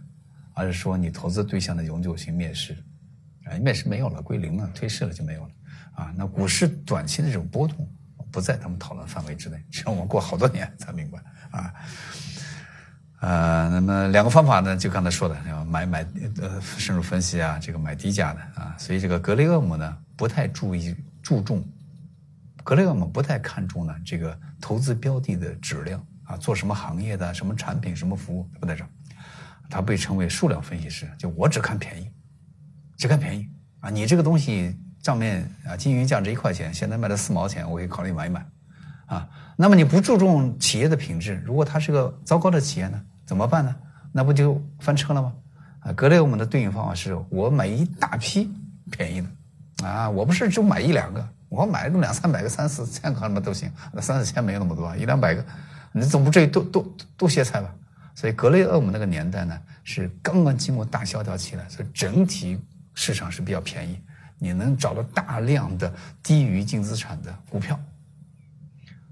[0.53, 2.73] 而是说你投资对象的永久性灭失，
[3.45, 5.51] 啊，灭失没有了，归零了，退市了就没有了，
[5.95, 7.85] 啊，那股市短期的这种波动
[8.31, 11.19] 不在他们讨论范围之内，实际上我们过好多年才明白，
[11.51, 11.73] 啊，
[13.21, 16.07] 呃，那么两个方法呢，就刚才说的，买买
[16.41, 21.63] 呃深入分析啊，这个买低价的啊，所以这个格雷厄姆呢不太注意注重。
[22.63, 28.89] 格雷厄姆不太看重呢这个投资标的的质量啊，做什么行业的、什么产品、什么服务不在这儿
[29.69, 32.09] 他被称为数量分析师，就我只看便宜，
[32.97, 33.47] 只看便宜
[33.81, 33.89] 啊！
[33.89, 38.43] 你这个东西账面啊，经营价值一块钱，现在卖了四毛钱，我可以考虑买一买
[39.09, 39.27] 啊。
[39.57, 43.75] 那么你不注重企业的品质，如果它是个糟糕的企业呢，怎么办呢？
[44.13, 45.33] 那不就翻车了吗？
[45.81, 48.49] 啊，格雷厄姆的对应方法是我买一大批
[48.89, 51.27] 便宜的啊，我不是就买一两个。
[51.49, 55.43] 我买个两三百个、三四千个什么都行，那三四千没有那么多，一两百个，
[55.91, 57.73] 你总不至于都都都歇菜吧？
[58.13, 62.59] 所以格雷厄姆那个年代呢，是刚刚经过大萧条期来，所以整体
[62.93, 63.99] 市场是比较便宜，
[64.37, 65.91] 你能找到大量的
[66.21, 67.79] 低于净资产的股票。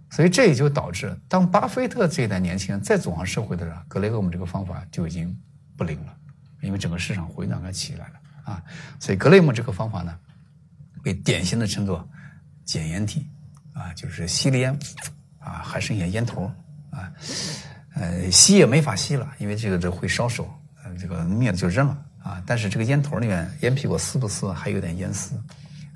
[0.09, 5.35] 所以这也就导致，当巴菲特这一代年轻人再走上社会的时候，格雷厄姆这个方法就已经
[5.75, 6.15] 不灵了，
[6.61, 8.63] 因为整个市场回暖开起来了啊。
[8.99, 10.17] 所以格雷厄姆这个方法呢，
[11.03, 12.07] 被典型的称作。
[12.67, 13.25] 减烟体，
[13.71, 14.77] 啊，就是吸了烟，
[15.39, 16.51] 啊，还剩下烟头，
[16.89, 17.09] 啊，
[17.95, 20.53] 呃，吸也没法吸了，因为这个这会烧手，
[20.99, 25.41] 这个灭了就扔了，啊，但是这个烟头里面烟屁股撕不撕，还有点烟丝，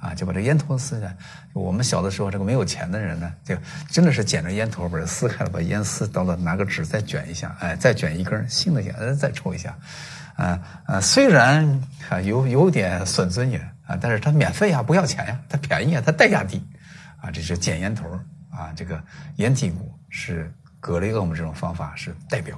[0.02, 1.16] 啊，就把这烟头撕下来。
[1.54, 3.56] 我们小的时候，这个没有钱的人呢，就
[3.90, 9.78] 真的是捡着烟头把它撕开了，把烟丝到了拿个纸再卷一下，哎，再卷一根新的烟，呃，再抽一下，
[10.36, 13.62] 啊啊，虽然啊有有点损尊严。
[13.88, 16.66] 啊，但是它免费呀，不要钱呀，它便宜啊，它代价低，
[17.20, 18.08] 啊，这是捡烟头
[18.50, 19.04] 啊，这个
[19.36, 20.50] 烟蒂股是
[20.80, 22.58] 格雷厄姆这种方法是代表，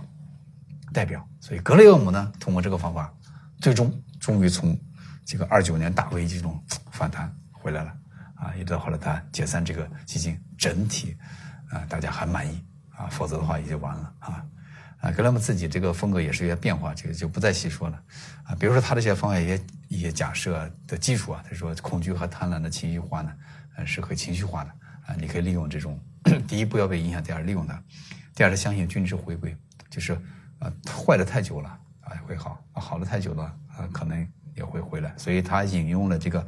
[0.91, 3.11] 代表，所以格雷厄姆呢，通过这个方法，
[3.59, 4.77] 最终终于从
[5.26, 6.61] 这个二九年大危机中
[6.91, 7.97] 反弹回来了，
[8.36, 11.15] 啊，一直到后来他解散这个基金，整体
[11.69, 14.45] 啊大家还满意啊，否则的话也就完了啊。
[14.99, 18.01] 啊，格雷厄姆自己这个风格也是有些变化，这个就不再细说了。
[18.43, 23.34] 啊，比如说他这些方案一些一些假设的基础啊，他说恐惧和贪婪的情绪化呢，
[23.76, 24.69] 呃，是可情绪化的
[25.05, 25.99] 啊，你可以利用这种
[26.47, 27.84] 第一不要被影响，第二利用它，
[28.34, 29.53] 第二是相信均值回归，
[29.89, 30.13] 就是
[30.59, 33.43] 啊坏的太久了啊会好，好的太久了
[33.76, 34.26] 啊可能
[34.56, 35.14] 也会回来。
[35.18, 36.45] 所以他引用了这个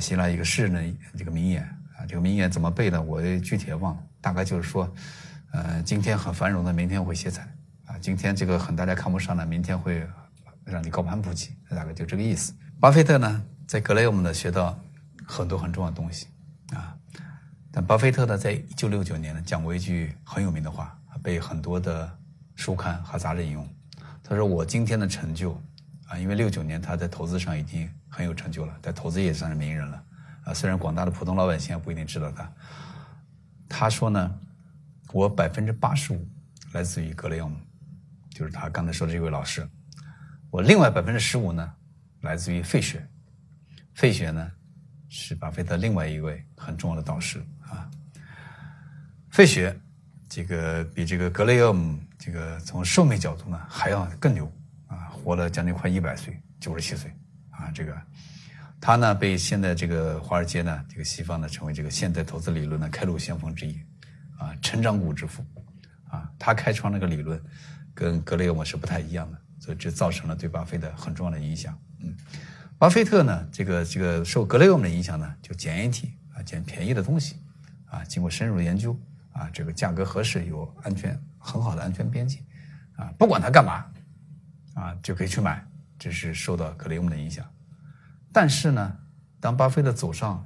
[0.00, 0.82] 希腊一个诗人的
[1.18, 1.62] 这个名言
[1.96, 4.92] 啊，这个名言怎么背的我具体也忘了，大概就是说，
[5.52, 7.46] 呃今天很繁荣的，明天会歇菜
[7.86, 10.06] 啊，今天这个很大家看不上的，明天会
[10.64, 12.52] 让你高攀不起，大概就这个意思。
[12.80, 14.78] 巴菲特呢在格雷厄姆呢学到
[15.26, 16.26] 很多很重要的东西
[16.74, 16.96] 啊。
[17.74, 22.18] 但巴菲特呢，在一九六九年呢，讲过一句很有名的话，被很多的
[22.54, 23.66] 书刊和杂志引用。
[24.22, 25.58] 他说：“我今天的成就，
[26.12, 30.04] 啊，因为六九年他在投资上已经很有成就了，在投资也算是名人了，
[30.44, 32.52] 啊，虽然广大的普通老百姓不一定知道他。
[33.66, 34.38] 他说呢，
[35.12, 36.28] 我百分之八十五
[36.72, 37.56] 来自于格雷厄姆，
[38.28, 39.66] 就是他刚才说的这位老师。
[40.50, 41.72] 我另外百分之十五呢，
[42.20, 43.08] 来自于费雪。
[43.94, 44.52] 费雪呢，
[45.08, 47.88] 是巴菲特另外一位很重要的导师啊。”
[49.32, 49.74] 费雪，
[50.28, 54.52] 这个比这个格雷厄姆这个从寿命角度呢还要更牛，
[55.22, 57.10] 活了将近快一百岁，九十七岁
[57.50, 57.70] 啊。
[57.72, 57.96] 这个
[58.80, 63.80] 他呢被现在这个华尔街呢这个西方呢成为这个现代投资理论的开路先锋之一
[64.38, 65.44] 啊，成长股之父
[66.08, 66.28] 啊。
[66.38, 67.40] 他开创那个理论
[67.94, 71.78] 跟格雷厄姆是不太一样的，所以这造成了对巴菲特很重要的影响。
[72.00, 72.14] 嗯，
[72.78, 77.36] 巴菲特呢这个这个受格雷厄姆的影响呢，就捡一体啊，捡便宜的东西
[77.86, 78.98] 啊，经过深入研究。
[79.34, 82.40] 啊，这个价格合适，有安全很好的安全边际，
[82.96, 83.86] 啊，不管他干嘛，
[84.82, 85.64] 啊，就可以去买，
[85.96, 87.46] 这是受到格雷厄姆的影响。
[88.32, 88.96] 但是呢，
[89.38, 90.44] 当巴菲特走上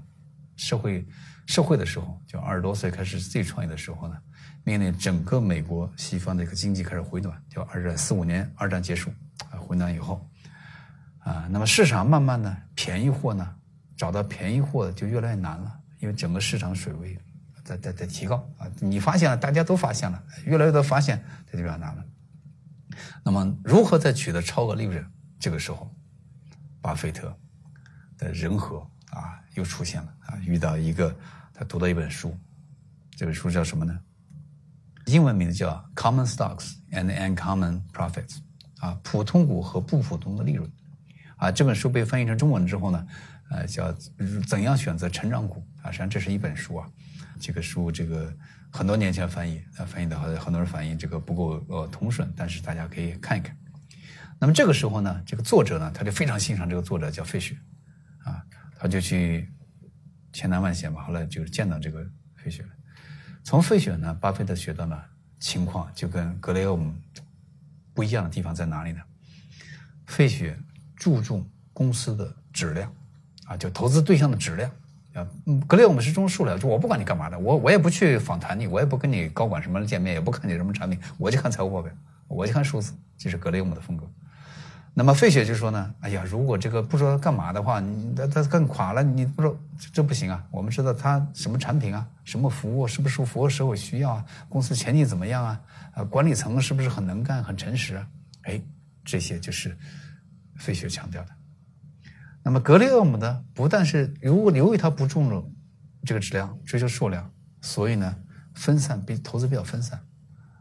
[0.56, 1.06] 社会
[1.46, 4.16] 社会的时候，就二十多岁开始自己创业的时候呢，
[4.62, 9.10] 面临整个美国西方的一个经济开始回暖，就二战四五年二战结束
[9.50, 10.28] 啊，回暖以后，
[11.20, 13.56] 啊，那么市场慢慢的便宜货呢，
[13.96, 17.18] 找到便宜货就越来越难了，因为整个市场水位。
[17.64, 18.70] 在在在提高啊！
[18.78, 21.20] 你发现了，大家都发现了，越来越多发现，
[21.50, 22.04] 这就比较难了。
[23.24, 25.04] 那么，如何再取得超额利润？
[25.38, 25.94] 这个时候，
[26.80, 27.36] 巴菲特
[28.16, 28.78] 的人和
[29.10, 30.36] 啊又出现了啊！
[30.44, 31.14] 遇到一个，
[31.52, 32.36] 他读到一本书，
[33.16, 33.98] 这本书叫什么呢？
[35.06, 38.38] 英文名字叫《Common Stocks and Uncommon Profits》
[38.80, 40.70] 啊，普通股和不普通的利润
[41.36, 41.52] 啊。
[41.52, 43.06] 这本书被翻译成中文之后呢，
[43.50, 43.92] 呃，叫
[44.48, 45.90] 怎样选择成长股啊？
[45.90, 46.90] 实际上，这是一本书啊。
[47.38, 48.34] 这个书，这个
[48.76, 53.56] 很多年前翻译，啊，翻译的很很多人反映这个不够呃通顺，但是大家可以看一看。
[54.38, 57.56] 那么这个时候呢，这个作者呢，他就非常欣赏这个作者叫费雪，
[58.22, 58.44] 啊，
[58.78, 59.50] 他就去
[60.30, 62.68] 千难万险吧，后来就是见到这个费雪了。
[63.42, 65.02] 从费雪呢，巴菲特学到了
[65.40, 66.94] 情况就跟格雷厄姆
[67.94, 69.00] 不一样的地方在哪里呢？
[70.06, 70.58] 费雪
[70.94, 72.94] 注重公司的质量，
[73.46, 74.70] 啊，就投资对象的质量。
[75.16, 75.26] 啊，
[75.66, 81.90] 格雷厄姆是种树了，就我不管你干嘛的，我我也不去访谈你，我也不跟你高管什么见面，也不看你什么产品，我就看财务报表，
[82.28, 84.06] 我就看数字，这是格雷厄姆的风格。
[84.98, 89.58] 那么费雪就说呢，哎呀，如果这个不说干嘛的话，你他他更垮了，你不说
[89.92, 90.42] 这不行啊。
[90.50, 94.24] 我们知道他什么产品啊，什么服务，是不是符合社会需要啊？
[94.48, 95.60] 公司前景怎么样啊？
[95.92, 98.06] 啊，管理层是不是很能干、很诚实啊？
[98.44, 98.60] 哎，
[99.04, 99.76] 这些就是
[100.56, 101.28] 费雪强调的。
[102.46, 105.52] 那么格雷厄姆呢，不但是如果由于他不注重
[106.04, 107.28] 这个质量，追求数量，
[107.60, 108.16] 所以呢
[108.54, 110.00] 分散比投资比较分散，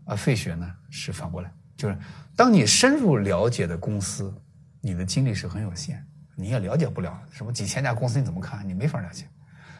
[0.03, 1.95] 而费雪呢是反过来，就是
[2.35, 4.33] 当你深入了解的公司，
[4.81, 6.03] 你的精力是很有限，
[6.35, 9.27] 你也了解不了什么几千家公司你怎么看，你没法了解，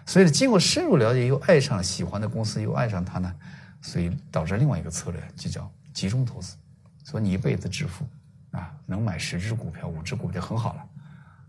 [0.05, 3.35] 所以经过深入了解又爱上喜欢的公司又爱上它呢，
[3.81, 6.55] 所以导致另外一个策略就叫集中投资，
[7.03, 8.07] 所以你一辈子致富
[8.51, 10.85] 啊，能买十只股票五只股票就很好了。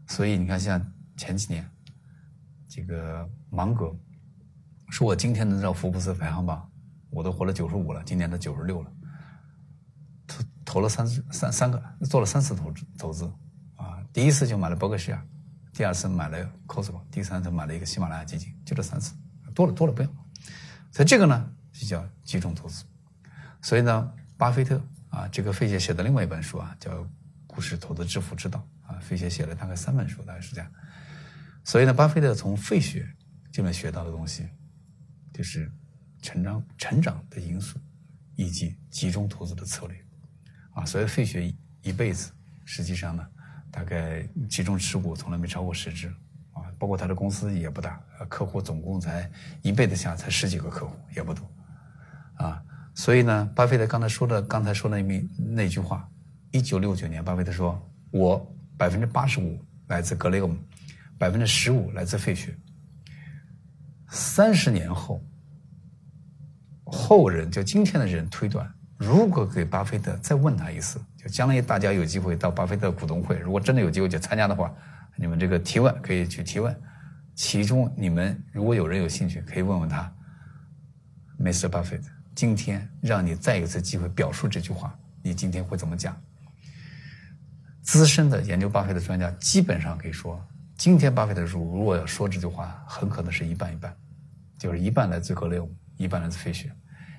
[0.06, 0.80] 所以你看，像
[1.16, 1.68] 前几年，
[2.68, 3.94] 这个芒格
[4.90, 6.70] 说：“我今天能到福布斯排行榜，
[7.10, 8.92] 我都活了九十五了，今年都九十六了。”
[10.26, 13.24] 投投了三三三个，做了三次投资投资
[13.76, 14.02] 啊！
[14.12, 15.26] 第一次就买了伯克希尔，
[15.72, 19.14] 第二次买了 Costco，第三次买了一个喜马拉雅基金，就这三次，
[19.54, 20.08] 多了多了不要。
[20.90, 22.84] 所以这个呢，就叫集中投资。
[23.62, 24.80] 所以呢，巴菲特
[25.10, 26.90] 啊，这个费雪写的另外一本书啊，叫
[27.46, 28.58] 《股市投资致富之道》。
[28.86, 30.70] 啊，费雪写了大概三本书，大概是这样。
[31.64, 33.08] 所以呢，巴菲特从费雪
[33.50, 34.48] 这边学到的东西，
[35.32, 35.70] 就是
[36.22, 37.78] 成长、成长的因素，
[38.36, 39.96] 以及集中投资的策略。
[40.74, 42.32] 啊，所以费雪一辈子
[42.64, 43.26] 实际上呢，
[43.70, 46.08] 大概集中持股从来没超过十只。
[46.52, 49.30] 啊，包括他的公司也不大，客户总共才
[49.62, 51.44] 一辈子下才十几个客户，也不多。
[52.36, 52.62] 啊，
[52.94, 56.08] 所以呢，巴菲特刚才说的，刚才说的那那句话，
[56.52, 57.76] 一九六九年，巴菲特说
[58.12, 59.58] ：“我。”百分之八十五
[59.88, 60.56] 来自格雷厄姆，
[61.18, 62.54] 百分之十五来自费雪。
[64.08, 65.22] 三十年后，
[66.84, 74.72] 后人就今天的人推断，如果给巴菲特再问他一次，就将来大家有机会到巴菲特股东会，如果真的有机会去参加的话，
[75.16, 76.74] 你们这个提问可以去提问，
[77.34, 80.12] 其中你们如果有人有兴趣，可以问问他
[81.40, 81.68] ，Mr.
[81.68, 82.04] Buffett，
[82.34, 86.16] 今天让你再一次机会表述这句话，你今天会怎么讲？
[87.86, 90.44] 资深的研究巴菲特专家基本上可以说，
[90.76, 93.96] 今天巴菲特如如果要说这句话，很可能是一半一半，
[94.58, 96.68] 就是一半来自格雷厄姆，一半来自费雪。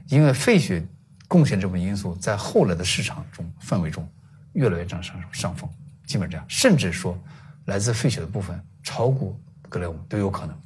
[0.09, 0.85] 因为费雪
[1.25, 4.05] 贡献这部分因素，在后来的市场中氛围中
[4.53, 5.69] 越来越占上上风，
[6.05, 7.17] 基本这样，甚至说
[7.67, 9.39] 来自费雪的部分超过
[9.69, 10.61] 格雷厄姆都有可能，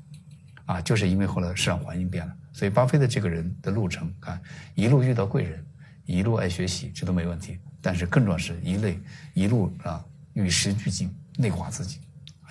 [0.65, 4.41] 啊，就是因为后来市场环境变了，所以巴菲特这个人的路程，看
[4.73, 5.63] 一路遇到贵人，
[6.05, 8.99] 一路爱学习，这都没问题，但是更重要是一类
[9.33, 10.03] 一路啊
[10.33, 11.99] 与时俱进，内化自己，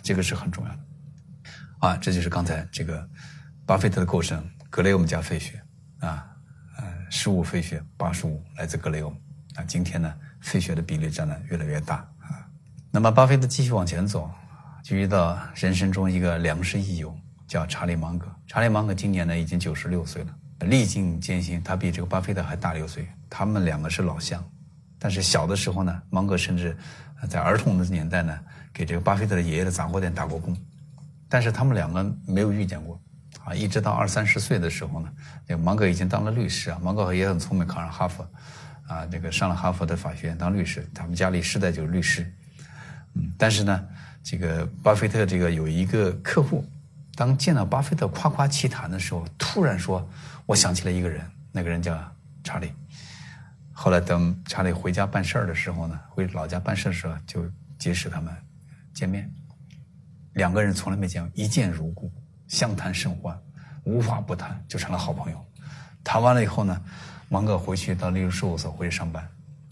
[0.02, 0.78] 这个是很重要的，
[1.78, 3.08] 啊，这就是刚才这个
[3.64, 5.62] 巴菲特的构成，格雷厄姆加费雪，
[6.00, 6.26] 啊。
[6.78, 9.16] 呃十五费雪，八十五来自格雷厄姆。
[9.56, 12.48] 啊，今天呢，费雪的比例占的越来越大啊。
[12.90, 14.30] 那么，巴菲特继续往前走，
[14.82, 17.14] 就遇到人生中一个良师益友，
[17.46, 18.26] 叫查理芒格。
[18.46, 23.06] 查理芒格今年呢已经九十六岁了，历尽艰辛，他比这个巴菲特还大六岁。
[23.28, 24.42] 他们两个是老乡，
[25.00, 26.76] 但是小的时候呢，芒格甚至
[27.26, 28.38] 在儿童的年代呢，
[28.72, 30.54] 给这个巴菲特的爷爷的杂货店打过工，
[31.26, 33.00] 但是他们两个没有遇见过。
[33.42, 35.08] 啊，一直到二三十岁的时候呢，
[35.48, 36.78] 这个芒格已经当了律师啊。
[36.82, 38.22] 芒格也很聪明，考上哈佛，
[38.86, 40.86] 啊，这个上了哈佛的法学院当律师。
[40.92, 42.30] 他们家里世代就是律师，
[43.14, 43.32] 嗯。
[43.38, 43.88] 但是呢，
[44.22, 46.62] 这个巴菲特这个有一个客户，
[47.14, 50.06] 当见到巴菲特夸夸其谈的时候，突然说
[50.44, 51.98] ：“我想起了一个人，那个人叫
[52.44, 52.70] 查理。”
[53.82, 58.30] 后来等查理回家办事儿的时候呢，回老家办事的时候就结识他们
[58.92, 59.26] 见面，
[60.34, 62.12] 两个人从来没见过，一见如故。
[62.46, 63.40] 相谈甚欢，
[63.84, 65.42] 无话不谈，就成了好朋友。
[66.04, 66.78] 谈完了以后呢，
[67.30, 69.26] 芒格回去到律师事务所回去上班，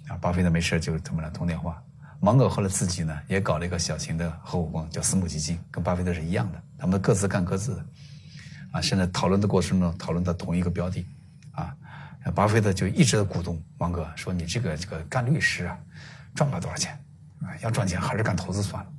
[0.07, 1.79] 啊，巴菲特没事就他们俩通电话。
[2.19, 7.87] 芒格后来自己呢也搞了一个小型的合伙公叫私募基金，跟巴菲特是一样的，他们各自干各自的。
[8.73, 11.07] 啊，现在讨论的过程中讨论到同一个标的，
[12.33, 15.79] 巴菲特就一直在鼓动芒格说：“你这个这个干律师啊，
[16.35, 16.93] 赚不了多少钱，
[17.41, 18.91] 啊，要赚钱还是干投资算了。”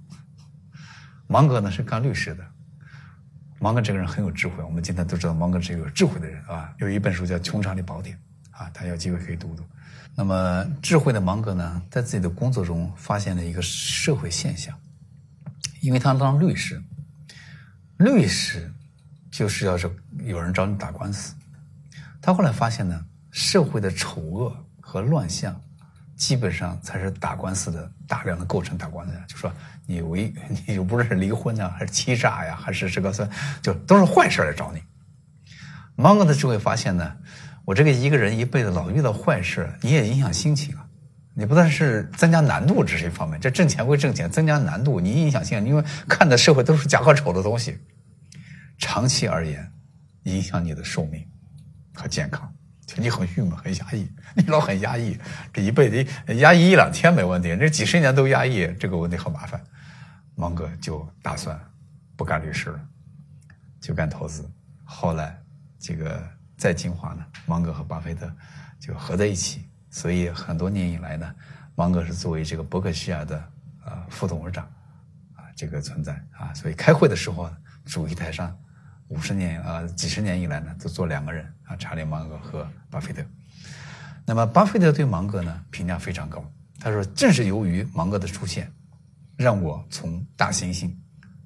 [1.27, 2.45] 芒格呢是干律师的。
[3.59, 6.73] 芒格这个人很有智慧，我们今天都知道芒格是一个有智慧的人啊。
[6.79, 8.17] 有一本书叫《穷查理宝典》，
[8.57, 9.63] 啊，他有机会可以读读。
[10.15, 14.73] 那么智慧的芒格呢，在自己的工作中发现了一个社会现象，
[15.81, 16.81] 因为他当律师，
[17.97, 18.73] 律师
[19.29, 19.89] 就是要是
[20.23, 21.35] 有人找你打官司，
[22.21, 25.59] 他后来发现呢，社会的丑恶和乱象。
[26.15, 29.49] 基本上才是打官司的大量的构成打官司，就说
[29.85, 30.33] 你为，
[30.67, 33.29] 你又不是离婚呢，还是欺诈呀，还是这个算，
[33.61, 34.83] 就都是坏事来找你。
[35.95, 37.15] 芒格的智慧发现呢，
[37.63, 40.85] 我这个一个人一辈子老遇到坏事，你也影响心情啊。
[41.33, 47.79] 你不但是增加难度，这是一方面，这挣钱归挣钱，增加难度，你影响心情，因为看的社会都是假和丑的东西，
[48.77, 49.71] 长期而言，
[50.23, 51.25] 影响你的寿命
[51.93, 52.53] 和健康。
[52.97, 55.17] 你很郁闷，很压抑， 你老很压抑，
[55.53, 59.61] 这一辈子压抑一两天没问题，这几十年都压抑，这个问题很麻烦。
[60.35, 61.59] 芒格就打算
[62.15, 62.79] 不干律师了，
[63.79, 64.49] 就干投资。
[64.83, 65.37] 后来
[65.77, 66.21] 这个
[66.57, 68.31] 再进化呢，芒格和巴菲特
[68.79, 71.35] 就合在一起，所以很多年以来呢，
[71.75, 73.51] 芒格是作为这个伯克希尔的
[73.85, 74.63] 呃副董事长
[75.35, 77.49] 啊这个存在啊，所以开会的时候
[77.85, 78.57] 主席台上。
[79.09, 83.23] 五十年啊，几十年以来呢，都做两个人啊，查理芒格和巴菲特。
[84.25, 86.43] 那么，巴菲特对芒格呢评价非常高。
[86.79, 88.71] 他说：“正是由于芒格的出现，
[89.35, 90.89] 让我从大猩猩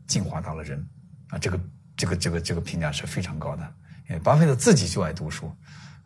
[0.05, 0.85] 进化到了人。”
[1.29, 1.59] 啊，这个
[1.95, 3.63] 这个这个这个评价是非常高的。
[4.09, 5.51] 因为巴菲特自己就爱读书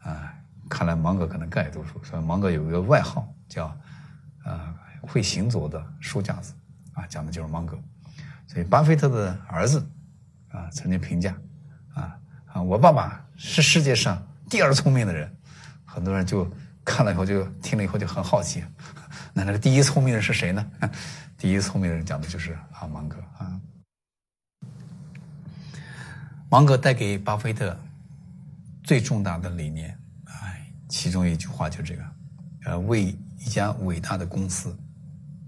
[0.03, 0.33] 啊，
[0.69, 2.01] 看来芒格可能更爱读书。
[2.03, 3.75] 所以芒格有一个外号叫
[4.45, 6.53] “呃会行走的书架子”，
[6.93, 7.77] 啊，讲的就是芒格。
[8.45, 9.85] 所以，巴菲特的儿子
[10.49, 11.35] 啊曾经评价。
[12.61, 15.31] 我爸爸是世界上第二聪明的人，
[15.85, 16.49] 很多人就
[16.83, 18.63] 看了以后就听了以后就很好奇，
[19.33, 20.71] 那那个第一聪明人是谁呢？
[21.37, 23.61] 第一聪明人讲的就是啊芒格啊。
[26.49, 27.77] 芒格带给巴菲特
[28.83, 32.03] 最重大的理念，哎，其中一句话就这个，
[32.65, 34.77] 呃，为一家伟大的公司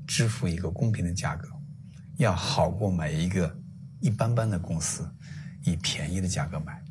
[0.05, 1.47] 支付一个公平的价格，
[2.17, 3.57] 要好过买一个
[3.99, 5.09] 一般般的公司。
[5.65, 6.81] 以便宜的价格买，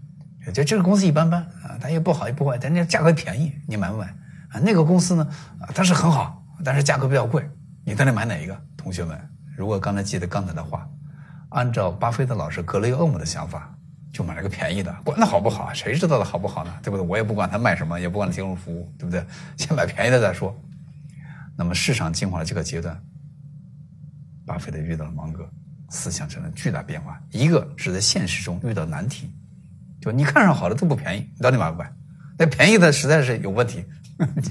[0.53, 4.07] 就这个公司一般般啊，它也不好也不坏，但那价格便宜，你买不买
[4.51, 4.61] 啊？
[4.61, 5.28] 那个公司呢，
[5.61, 7.49] 啊，它是很好，但是价格比较贵，
[7.84, 8.61] 你到底买哪一个？
[8.76, 9.18] 同学们，
[9.57, 10.88] 如果刚才记得刚才的话，
[11.51, 13.74] 按照巴菲特老师格雷厄姆的想法，
[14.12, 15.72] 就买了个便宜的，管它好不好？
[15.74, 16.72] 谁知道它好不好呢？
[16.82, 17.07] 对不对？
[17.07, 19.24] 我也不管它卖什么，也不管它提供服务，对不对？
[19.57, 20.59] 先买便宜的再说。
[21.57, 22.99] 那么市场进化的这个阶段，
[24.46, 25.49] 巴菲特遇到了芒格，
[25.90, 27.20] 思想产生巨大变化。
[27.30, 29.30] 一个是在现实中遇到难题，
[30.01, 31.92] 就你看上好的都不便宜，你到底买不买？
[32.38, 33.84] 那便宜的实在是有问题。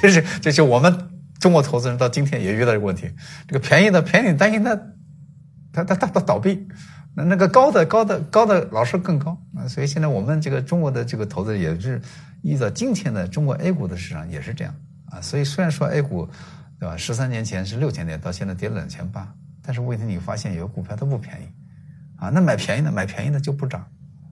[0.00, 3.10] 这是这是我们中国投资人到今天也遇到这个问题。
[3.46, 4.74] 这个便宜的便宜，担心它
[5.72, 6.66] 它它它它倒闭。
[7.14, 9.68] 那那个高的高的高的老是更高啊。
[9.68, 12.00] 所以现在我们这个中国的这个投资也是
[12.42, 14.74] 依照今天的中国 A 股的市场也是这样
[15.10, 15.20] 啊。
[15.20, 16.26] 所以虽然说 A 股
[16.80, 19.30] 对吧，十三年前是六千点，到现在跌了两千八，
[19.62, 21.46] 但是问题你发现有个股票它不便宜
[22.16, 22.30] 啊。
[22.30, 23.86] 那买便宜的买便宜的就不涨，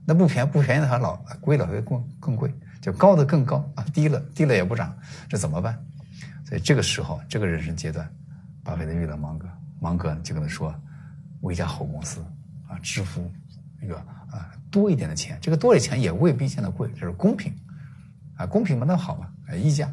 [0.05, 2.53] 那不便宜不便宜的还老贵了会更更贵。
[2.81, 4.97] 就高的更高啊，低了低了也不涨，
[5.29, 5.77] 这怎么办？
[6.43, 8.11] 所以这个时候，这个人生阶段，
[8.63, 9.47] 巴菲特遇到芒格，
[9.79, 10.73] 芒格就跟他说
[11.41, 12.25] ：“为一家好公司
[12.67, 13.31] 啊，支付
[13.83, 13.95] 一个
[14.31, 17.53] 啊多一点的钱，这个多的钱也未必现在贵，这是公平
[18.35, 19.85] 啊，公平嘛，那好嘛，溢价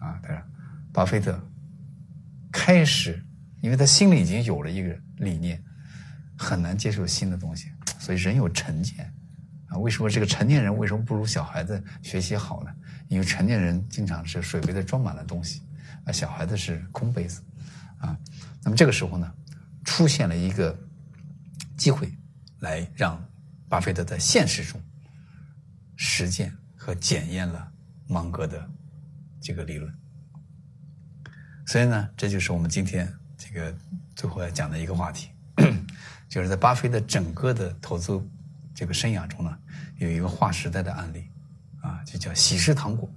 [0.00, 0.44] 啊。”当然，
[0.92, 1.40] 巴菲特
[2.50, 3.24] 开始，
[3.60, 5.62] 因为他心里已经有了一个理念，
[6.36, 7.68] 很难接受新的东西，
[8.00, 9.08] 所以人有成见。
[9.72, 12.70] 啊，为什么这个成年人为什么不如小孩子学习好呢？
[13.08, 15.62] 因为成年人经常是水杯子装满了东西，
[16.04, 17.42] 啊，小孩子是空杯子，
[17.98, 18.16] 啊，
[18.62, 19.32] 那么这个时候呢，
[19.82, 20.78] 出现了一个
[21.76, 22.12] 机会，
[22.60, 23.22] 来让
[23.66, 24.78] 巴菲特在现实中
[25.96, 27.66] 实践和检验了
[28.06, 28.68] 芒格的
[29.40, 29.90] 这个理论。
[31.66, 33.74] 所以呢，这就是我们今天这个
[34.14, 35.30] 最后要讲的一个话题，
[36.28, 38.22] 就是在巴菲特整个的投资。
[38.74, 39.58] 这个生涯中呢，
[39.98, 41.28] 有一个划时代的案例，
[41.80, 43.10] 啊，就叫喜事糖果，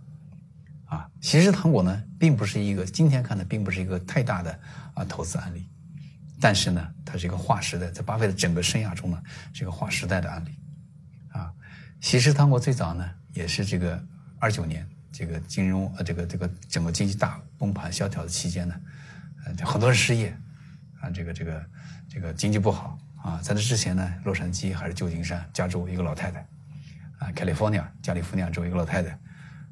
[0.86, 4.60] 啊，喜事糖果呢，并不是一个今天看的，并不是一个太大的
[4.94, 5.68] 啊投资案例，
[6.40, 10.52] 但是呢，它是一个划时代，在巴菲特整个生涯中呢，是一个划时代的案例，
[11.30, 11.52] 啊，
[12.02, 14.04] 喜事糖果最早呢，也是这个
[14.40, 18.76] 二九年这个金融呃这个这个整个经济大崩盘萧条的期间呢，
[19.46, 20.38] 呃，很多人失业，
[21.00, 21.66] 啊，这个这个
[22.10, 23.00] 这个经济不好。
[23.26, 26.40] 啊，在这之前呢，洛杉矶还是旧金山，加州一个老太太，
[27.18, 29.18] 啊，California 加利福尼亚州一个老太太，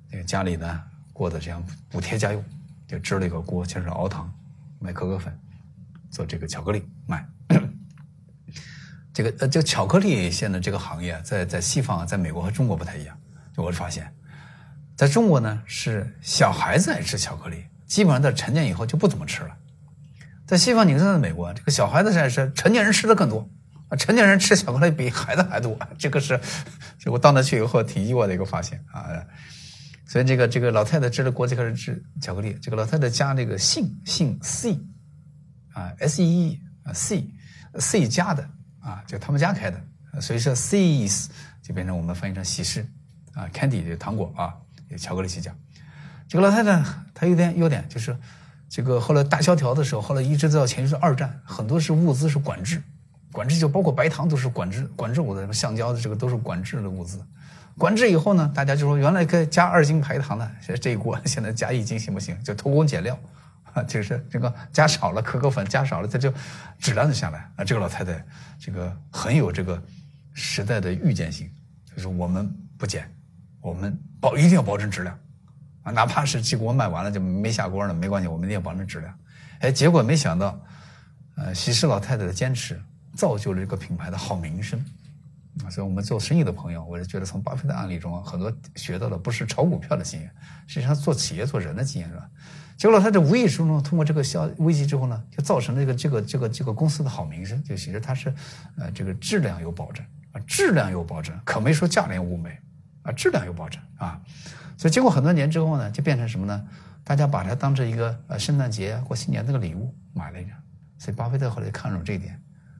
[0.09, 0.83] 那个家里呢
[1.13, 2.43] 过的这样补贴家用，
[2.87, 4.33] 就支了一个锅，就是熬糖，
[4.79, 5.39] 卖可可粉，
[6.09, 7.23] 做这个巧克力卖。
[9.13, 13.15] 这个呃，这个巧克力现在这个行业，在在西方，在美国和中国不太一样。
[13.55, 14.11] 就我发现，
[14.95, 19.55] 在中国呢是小孩子爱吃巧克力，基本上在成年以后就不怎么吃了。
[20.45, 23.49] 在西方，你看在美国，这个小孩子现在吃，成年人吃的更多
[23.87, 23.95] 啊！
[23.95, 26.39] 成年人吃巧克力比孩子还多，这个是，
[26.99, 29.07] 就我到那去以后挺意外的一个发现啊！
[30.05, 34.77] 所以这个这个老太太支了国就开始吃巧克力，这个老太太加这个姓姓 C
[35.71, 37.25] 啊，S E E 啊 C
[37.79, 38.47] C 加的
[38.81, 39.81] 啊，就他们家开的，
[40.19, 41.27] 所以说 C's
[41.61, 42.85] 就变成我们翻译成喜事
[43.33, 44.53] 啊，Candy 就糖果啊，
[44.89, 45.55] 有巧克力起家。
[46.27, 46.83] 这个老太太
[47.13, 48.15] 她有点优点就是。
[48.73, 52.81] 这个后来大萧条的时候，后来一直到前就是二战，很多是物资是管制，
[53.31, 57.23] 管制就包括白糖都是管制管制我的什么，橡胶的这个都是管制的物资。
[57.77, 62.35] 管制以后呢，大家就说原来该加二斤白糖的，现在这一锅 现在加一斤行不行？
[62.43, 63.15] 就偷工减料
[63.73, 66.33] 啊， 就是这个加少了可可粉加少了，它就
[66.79, 67.63] 质量就下来啊。
[67.63, 68.25] 这个老太太
[68.59, 69.79] 这个很有这个
[70.33, 71.47] 时代的预见性，
[71.95, 73.07] 就是我们不减，
[73.61, 75.15] 我们保一定要保证质量。
[75.83, 79.13] 啊，哪怕是这锅卖完了就没下锅了，没关系，我们一定要保证质量。
[79.59, 80.59] 哎，结果没想到，
[81.35, 82.81] 呃，喜事老太太的坚持
[83.15, 84.83] 造就了这个品牌的好名声。
[85.63, 90.31] 啊，所以我们做生意的朋友，我是觉得从巴菲特案例中很多学到的不是炒股票的经验，
[90.65, 92.27] 实际上做企业做人的经验是吧？
[92.75, 98.33] 结果他在无意识中通过这个消危机之后呢，就造成了这个这个这个这个公司的好名声，就其实它是
[98.77, 102.57] 呃这个质量有保证啊，质量有保证，可没说价廉物美
[103.03, 104.19] 啊，质量有保证啊。
[104.83, 106.61] 所以经过很多年之后呢，就变成什么呢？
[107.05, 110.53] 大家把它当成一个呃圣诞节过新年这个礼物买了一张。
[110.97, 112.37] 所以巴菲特后来就看中这一点，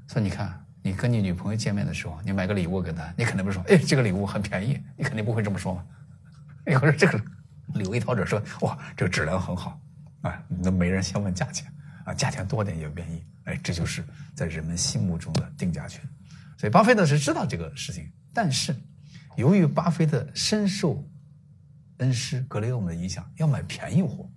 [0.10, 5.86] 说你看，你跟你女朋友见面的时候，你买个礼物给她，你肯定不说，哎，这个礼物很便宜，你肯定不会这么说嘛。
[6.68, 7.18] 哎，可是这个
[7.80, 9.80] 礼物一掏着说，哇，这个质量很好，
[10.24, 11.72] 啊，那没人先问价钱
[12.04, 13.24] 啊，价钱多点也愿意。
[13.46, 14.04] 哎，这就是
[14.36, 16.02] 在人们心目中的定价权。
[16.58, 18.76] 所以巴菲特是知道这个事情，但是
[19.38, 21.02] 由于巴菲特深受
[21.98, 24.30] 恩师格雷厄姆的影响，要买便宜货，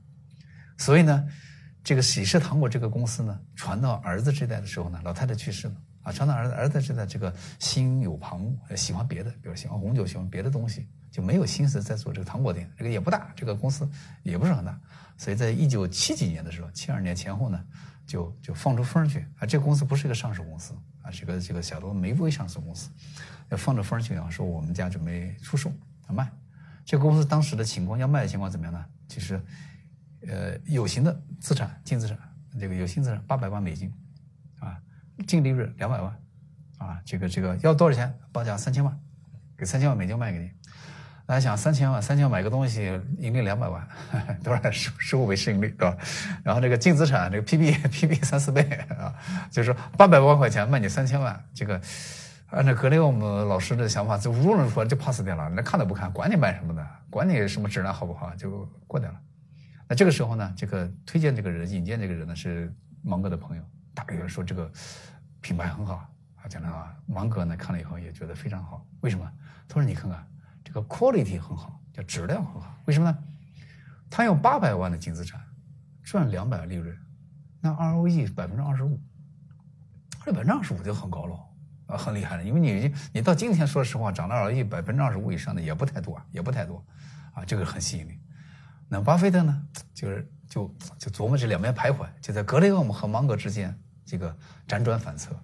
[0.78, 1.26] 所以呢，
[1.82, 5.74] 这个喜事糖果这个公司呢，传到儿子这代的时候呢，老太太去世了。
[6.02, 8.40] 啊，传到儿子儿子这代，这个心有旁
[8.70, 13.90] 骛，喜欢别的，比如喜欢红酒，喜欢别的东西，就没有心思再做这个糖果店，这个也不大，这个公司
[14.22, 14.80] 也不是很大，
[15.16, 17.60] 所以在一九七几年的时候，七二年前后呢，
[18.06, 22.88] 就就放出风去啊，这个公司不是一个上市公司啊，是，个这个小多美国上市公司，
[23.48, 25.72] 要放着风去啊，说我们家准备出售
[26.08, 26.30] 要卖。
[26.86, 28.82] 这个公司当时的情况，要卖的情况怎么样呢？
[29.08, 29.38] 其实，
[30.28, 32.16] 呃，有形的资产净资产，
[32.60, 33.92] 这个有形资产八百万美金，
[34.60, 34.78] 啊，
[35.26, 36.16] 净利润两百万，
[36.78, 38.16] 啊，这个这个要多少钱？
[38.30, 38.96] 报价三千万，
[39.58, 40.50] 给三千万美金卖给你。
[41.26, 42.84] 大家想三千万，三千万买个东西，
[43.18, 43.88] 盈利两百万，
[44.44, 45.98] 多少十十五倍市盈率，对吧？
[46.44, 48.62] 然后这个净资产，这个 P B P B 三四倍
[48.96, 49.12] 啊，
[49.50, 51.80] 就是说八百万块钱卖你三千万，这个
[52.56, 59.20] 按照格雷厄姆老师的想法，就无论如何就 pass 掉了，那看都不看，管你卖什么的，管你什么质量好不好，就过掉了。
[59.86, 64.72] 那这个时候呢，这个推荐这个人、引荐这个人呢是芒格的朋友，大概说这个
[65.42, 65.96] 品牌很好
[66.36, 69.30] 啊，讲的啊，芒格呢看了以后也觉得非常好，为什么？
[69.68, 70.26] 他说你看看。
[70.64, 72.76] 这个 quality 很好，叫质量很好。
[72.86, 73.18] 为什么呢？
[74.10, 75.40] 他用八百万的净资产
[76.02, 76.94] 赚两百万利润，
[77.60, 79.00] 那 ROE 百分之二十五，
[80.24, 81.38] 这百分之二十五就很高了，
[81.86, 82.44] 啊，很厉害了。
[82.44, 86.84] 因为你你到今天说实话，涨到 ROE 百分之二十五以上的也不太多，也不太多，
[87.32, 88.18] 啊，这个很吸引力。
[88.88, 94.36] 那巴菲特呢，就是就就琢磨这两边徘徊，就在格雷厄姆和芒格之间这个
[94.68, 95.38] 辗转反侧，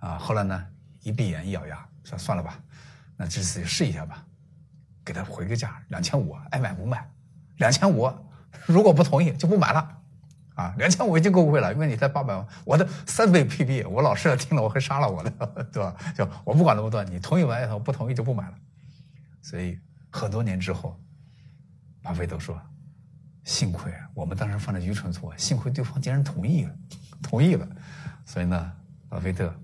[0.00, 0.66] 啊，后来呢，
[1.00, 2.60] 一闭眼一咬牙说算了吧，
[3.16, 4.24] 那这次就试一下吧。
[5.04, 7.10] 给他回个价，两千五，爱买不买，
[7.56, 8.12] 两千五，
[8.66, 9.97] 如果不同意就不买了，
[10.58, 15.30] 啊，两千五已经够贵了，因为你才八百万，我的三倍 PB，我老师要听了我会杀了我的，
[15.72, 15.94] 对吧？
[16.16, 18.54] 就我不管那么多，你同意买不同意就不买了。
[19.40, 19.78] 所以
[20.10, 21.00] 很多年之后，
[22.02, 22.60] 巴菲特说，
[23.44, 26.74] 幸亏我们当时犯了愚蠢错，幸亏对方竟然同意了，
[27.22, 27.64] 同意了，
[28.26, 28.72] 所以呢，
[29.08, 29.54] 巴菲特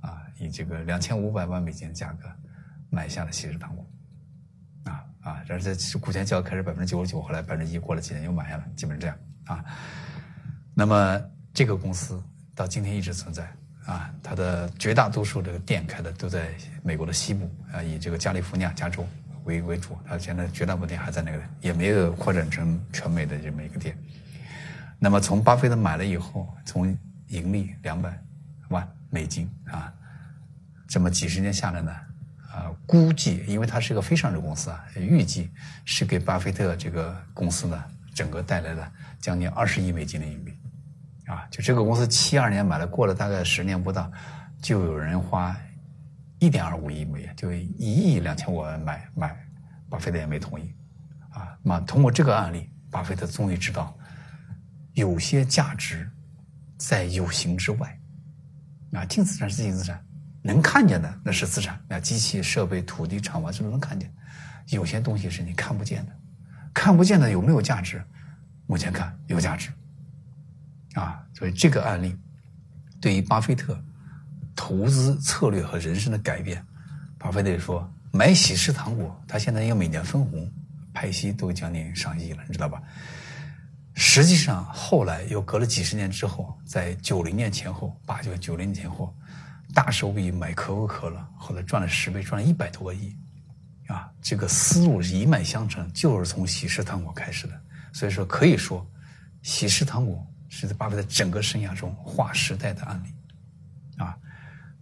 [0.00, 2.26] 啊，以这个两千五百万美金的价格
[2.88, 3.86] 买下了喜事糖果。
[5.20, 9.62] 啊，然后这股权交易开始百分之九十九，后来百分之一，过了几年又买下了，基本上这样啊。
[10.78, 11.20] 那么
[11.52, 12.22] 这个公司
[12.54, 13.52] 到今天一直存在
[13.84, 16.50] 啊，它的绝大多数这个店开的都在
[16.84, 19.04] 美国的西部啊，以这个加利福尼亚加州
[19.42, 23.98] 为为主，它现在绝大部分店还在那个，也没有扩展成全美的这么一个店。
[25.00, 28.16] 那么从巴菲特买了以后，从盈利两百
[28.68, 29.92] 万美金啊，
[30.86, 31.90] 这么几十年下来呢？
[32.52, 35.50] 啊，估计，因为它是个非上市公司啊，预计
[35.84, 40.54] 是给巴菲特这个公司呢，整个带来了将近二十亿美金的盈利，
[41.28, 44.10] 啊，就这个公司七二年买了，过了大概十年不到，
[44.60, 45.56] 就有人花
[46.38, 49.36] 一点二五亿美元，就一亿两千万买买，
[49.88, 50.74] 巴菲特也没同意，
[51.30, 53.96] 啊，那通过这个案例，巴菲特终于知道，
[54.94, 56.10] 有些价值
[56.78, 58.00] 在有形之外，
[58.92, 60.02] 啊，净资产是净资产。
[60.40, 64.10] 能看见的那是资产，那机器设备、土地、厂房是不是能看见。
[64.68, 66.12] 有些东西是你看不见的，
[66.72, 68.02] 看不见的有没有价值？
[68.66, 69.70] 目前看有价值。
[70.98, 72.16] 啊，所以这个案例
[73.00, 73.78] 对于巴菲特
[74.56, 76.64] 投资策略和人生的改变，
[77.18, 80.50] 巴菲特说买喜事糖果，他现在要每年分红
[80.92, 82.82] 派息都将近上亿了，你知道吧？
[83.94, 89.14] 实际上后来又隔了几十年之后，在九零年前后，八九九零年前后。
[89.74, 93.14] 大手笔买可口可乐，后来赚了十倍，赚了一百多个亿，
[93.86, 97.52] 啊，这个思路是一脉相承，就是从喜事糖果开始的。
[97.92, 98.84] 所以说，可以说，
[99.42, 100.26] 喜事糖果
[100.60, 104.18] 是在巴菲特整个生涯中划时代的案例，啊。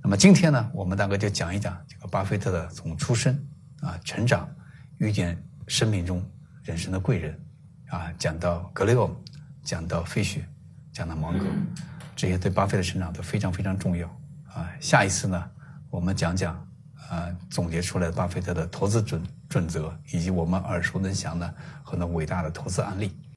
[0.03, 3.39] 那么今天呢，我们大概就讲一讲这个巴菲特的从出生
[3.83, 4.49] 啊、成长、
[4.97, 5.37] 遇见
[5.69, 6.25] 生命中
[6.63, 7.39] 人生的贵人，
[7.89, 9.15] 啊，讲到格雷厄姆，
[9.63, 10.49] 讲到费雪，
[10.95, 11.45] 讲到芒格，
[12.15, 14.09] 这些对巴菲特成长都非常非常重要。
[14.55, 15.51] 啊，下一次呢，
[15.91, 16.55] 我们讲讲，
[17.11, 21.55] 啊，总结出来巴菲特的投资准准则，以及我们耳熟能详的
[21.85, 23.15] 很多伟大的投资案例。